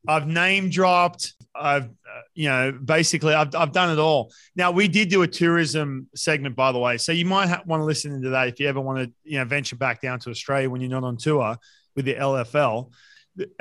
[0.08, 1.34] I've name dropped.
[1.56, 4.32] I've, uh, you know, basically, I've, I've done it all.
[4.56, 6.98] Now, we did do a tourism segment, by the way.
[6.98, 9.40] So you might ha- want to listen into that if you ever want to, you
[9.40, 11.58] know, venture back down to Australia when you're not on tour
[11.96, 12.92] with the LFL.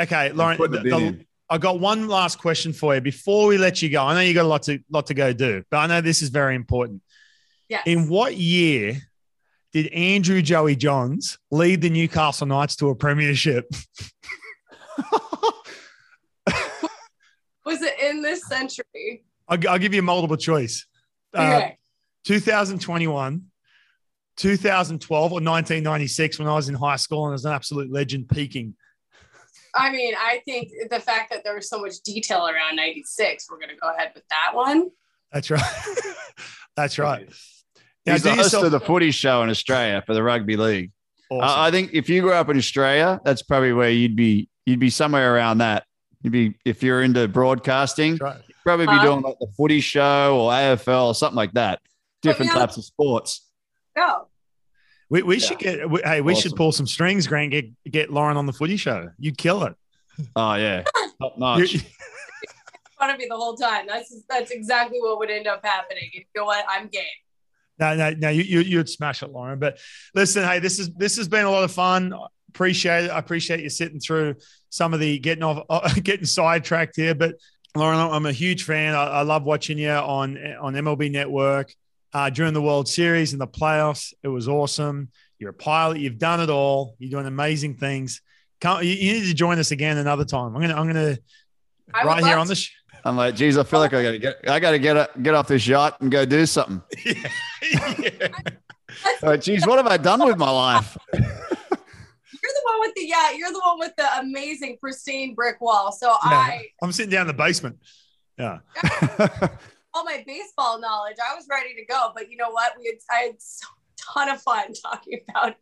[0.01, 1.25] Okay, Lauren, the the- bin the- in.
[1.51, 4.05] I got one last question for you before we let you go.
[4.05, 6.21] I know you got a lot to lot to go do, but I know this
[6.21, 7.01] is very important.
[7.71, 7.83] Yes.
[7.87, 8.97] In what year
[9.73, 13.67] did Andrew Joey Johns lead the Newcastle Knights to a premiership?
[17.65, 19.25] Was it in this century?
[19.49, 20.87] I'll, I'll give you a multiple choice.
[21.35, 21.75] Uh, Okay.
[22.25, 23.43] 2021,
[24.37, 28.29] 2012, or 1996 when I was in high school and I was an absolute legend
[28.29, 28.75] peaking.
[29.75, 33.59] I mean, I think the fact that there was so much detail around 96, we're
[33.59, 34.89] going to go ahead with that one.
[35.33, 35.63] That's right.
[36.77, 37.29] That's right.
[38.07, 40.93] Now, He's the host yourself- of the footy show in Australia for the rugby league.
[41.31, 41.59] Awesome.
[41.61, 44.49] I I think if you grew up in Australia, that's probably where you'd be.
[44.65, 45.85] You'd be somewhere around that.
[46.23, 48.41] You'd be if you're into broadcasting, right.
[48.49, 51.81] you'd probably be Uh, doing like the footy show or AFL or something like that.
[52.23, 52.61] Different yeah.
[52.61, 53.47] types of sports.
[53.95, 54.28] Go.
[55.11, 58.37] We, we should get, we, hey, we should pull some strings, Grant, get, get Lauren
[58.37, 59.09] on the footy show.
[59.19, 59.75] You'd kill it.
[60.35, 60.83] Oh yeah,
[61.23, 61.75] top notch.
[61.75, 61.81] You-
[62.99, 63.87] Front of me the whole time.
[63.87, 66.11] That's that's exactly what would end up happening.
[66.13, 66.65] You know what?
[66.69, 67.05] I'm game.
[67.79, 69.61] No, no, no, you, you, you'd smash it, Lauren.
[69.61, 69.79] But
[70.17, 72.13] listen, hey, this is, this has been a lot of fun.
[72.49, 73.11] Appreciate it.
[73.13, 74.35] I appreciate you sitting through
[74.71, 77.15] some of the getting off, uh, getting sidetracked here.
[77.15, 77.37] But
[77.77, 78.97] Lauren, I'm a huge fan.
[78.97, 81.73] I, I love watching you on, on MLB Network
[82.13, 84.13] uh, during the World Series and the playoffs.
[84.23, 85.11] It was awesome.
[85.39, 85.99] You're a pilot.
[85.99, 86.97] You've done it all.
[86.99, 88.23] You're doing amazing things.
[88.61, 90.55] Come, you, you need to join us again another time.
[90.55, 91.19] I'm gonna, I'm gonna
[91.95, 92.57] I right here on the.
[92.57, 92.73] Sh-
[93.05, 95.47] I'm like, geez, I feel like I gotta get, I gotta get, up, get off
[95.47, 96.83] this yacht and go do something.
[97.05, 98.29] yeah.
[99.23, 100.97] Like, geez, what have I done with my life?
[101.13, 103.31] You're the one with the yeah.
[103.33, 105.93] You're the one with the amazing pristine brick wall.
[105.93, 107.79] So I I'm sitting down in the basement.
[108.39, 108.59] Yeah.
[109.99, 111.17] All my baseball knowledge.
[111.25, 112.73] I was ready to go, but you know what?
[112.79, 113.67] We had I had so
[114.15, 115.57] ton of fun talking about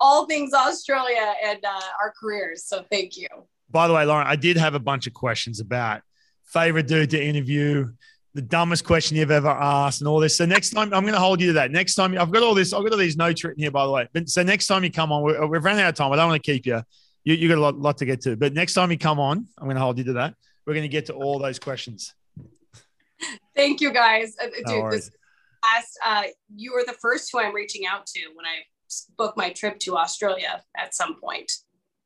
[0.00, 2.64] all things Australia and uh, our careers.
[2.64, 3.26] So thank you.
[3.70, 6.02] By the way, Lauren, I did have a bunch of questions about
[6.44, 7.88] favorite dude to interview,
[8.34, 10.36] the dumbest question you've ever asked, and all this.
[10.36, 11.70] So next time, I'm going to hold you to that.
[11.70, 12.72] Next time, I've got all this.
[12.72, 14.08] I've got all these notes written here, by the way.
[14.12, 16.12] But so next time you come on, we're, we've run out of time.
[16.12, 16.82] I don't want to keep you.
[17.24, 18.36] You, you got a lot, lot to get to.
[18.36, 20.34] But next time you come on, I'm going to hold you to that.
[20.66, 22.14] We're going to get to all those questions.
[23.60, 24.82] Thank you guys, Uh, No dude.
[24.82, 25.04] worries.
[25.06, 25.10] this
[25.62, 26.22] last uh,
[26.56, 28.60] you were the first who I'm reaching out to when I
[29.18, 31.52] book my trip to Australia at some point.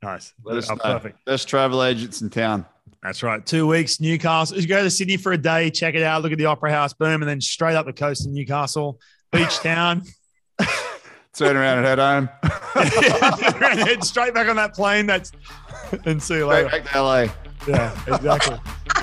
[0.03, 0.33] Nice.
[0.45, 0.81] Let us Oh, know.
[0.83, 1.25] perfect.
[1.25, 2.67] Best travel agents in town.
[3.05, 3.45] That's right.
[3.47, 4.59] Two weeks, Newcastle.
[4.59, 6.93] You go to Sydney for a day, check it out, look at the Opera House,
[6.93, 8.99] boom, and then straight up the coast in Newcastle,
[9.31, 10.03] beach town.
[11.35, 12.29] Turn around and head home.
[12.75, 15.07] and head straight back on that plane.
[15.07, 15.31] That's
[16.05, 16.69] and see you Straight later.
[16.69, 17.27] back to LA.
[17.69, 18.57] Yeah, exactly.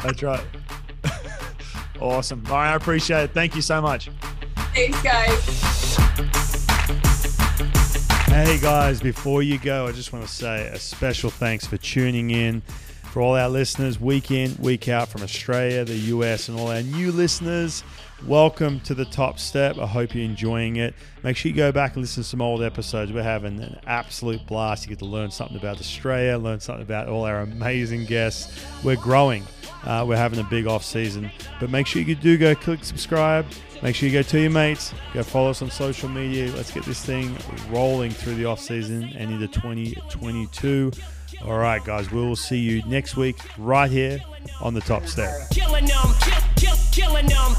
[0.04, 0.44] That's right.
[2.02, 2.44] Awesome.
[2.48, 3.32] All right, I appreciate it.
[3.32, 4.10] Thank you so much.
[4.74, 5.98] Thanks, guys.
[8.28, 12.32] Hey guys, before you go, I just want to say a special thanks for tuning
[12.32, 12.62] in.
[13.12, 16.82] For all our listeners, week in, week out from Australia, the US, and all our
[16.82, 17.84] new listeners,
[18.26, 19.78] welcome to the top step.
[19.78, 20.94] I hope you're enjoying it.
[21.22, 23.12] Make sure you go back and listen to some old episodes.
[23.12, 24.86] We're having an absolute blast.
[24.86, 28.64] You get to learn something about Australia, learn something about all our amazing guests.
[28.82, 29.44] We're growing.
[29.84, 33.46] Uh, we're having a big off season, but make sure you do go click subscribe.
[33.84, 34.94] Make sure you go to your mates.
[35.14, 36.50] Go follow us on social media.
[36.56, 37.36] Let's get this thing
[37.70, 40.92] rolling through the off season and into 2022.
[41.46, 44.22] All right, guys, we will see you next week right here
[44.62, 45.50] on the top step.
[45.50, 47.56] Killing them, kill, kill, killing them,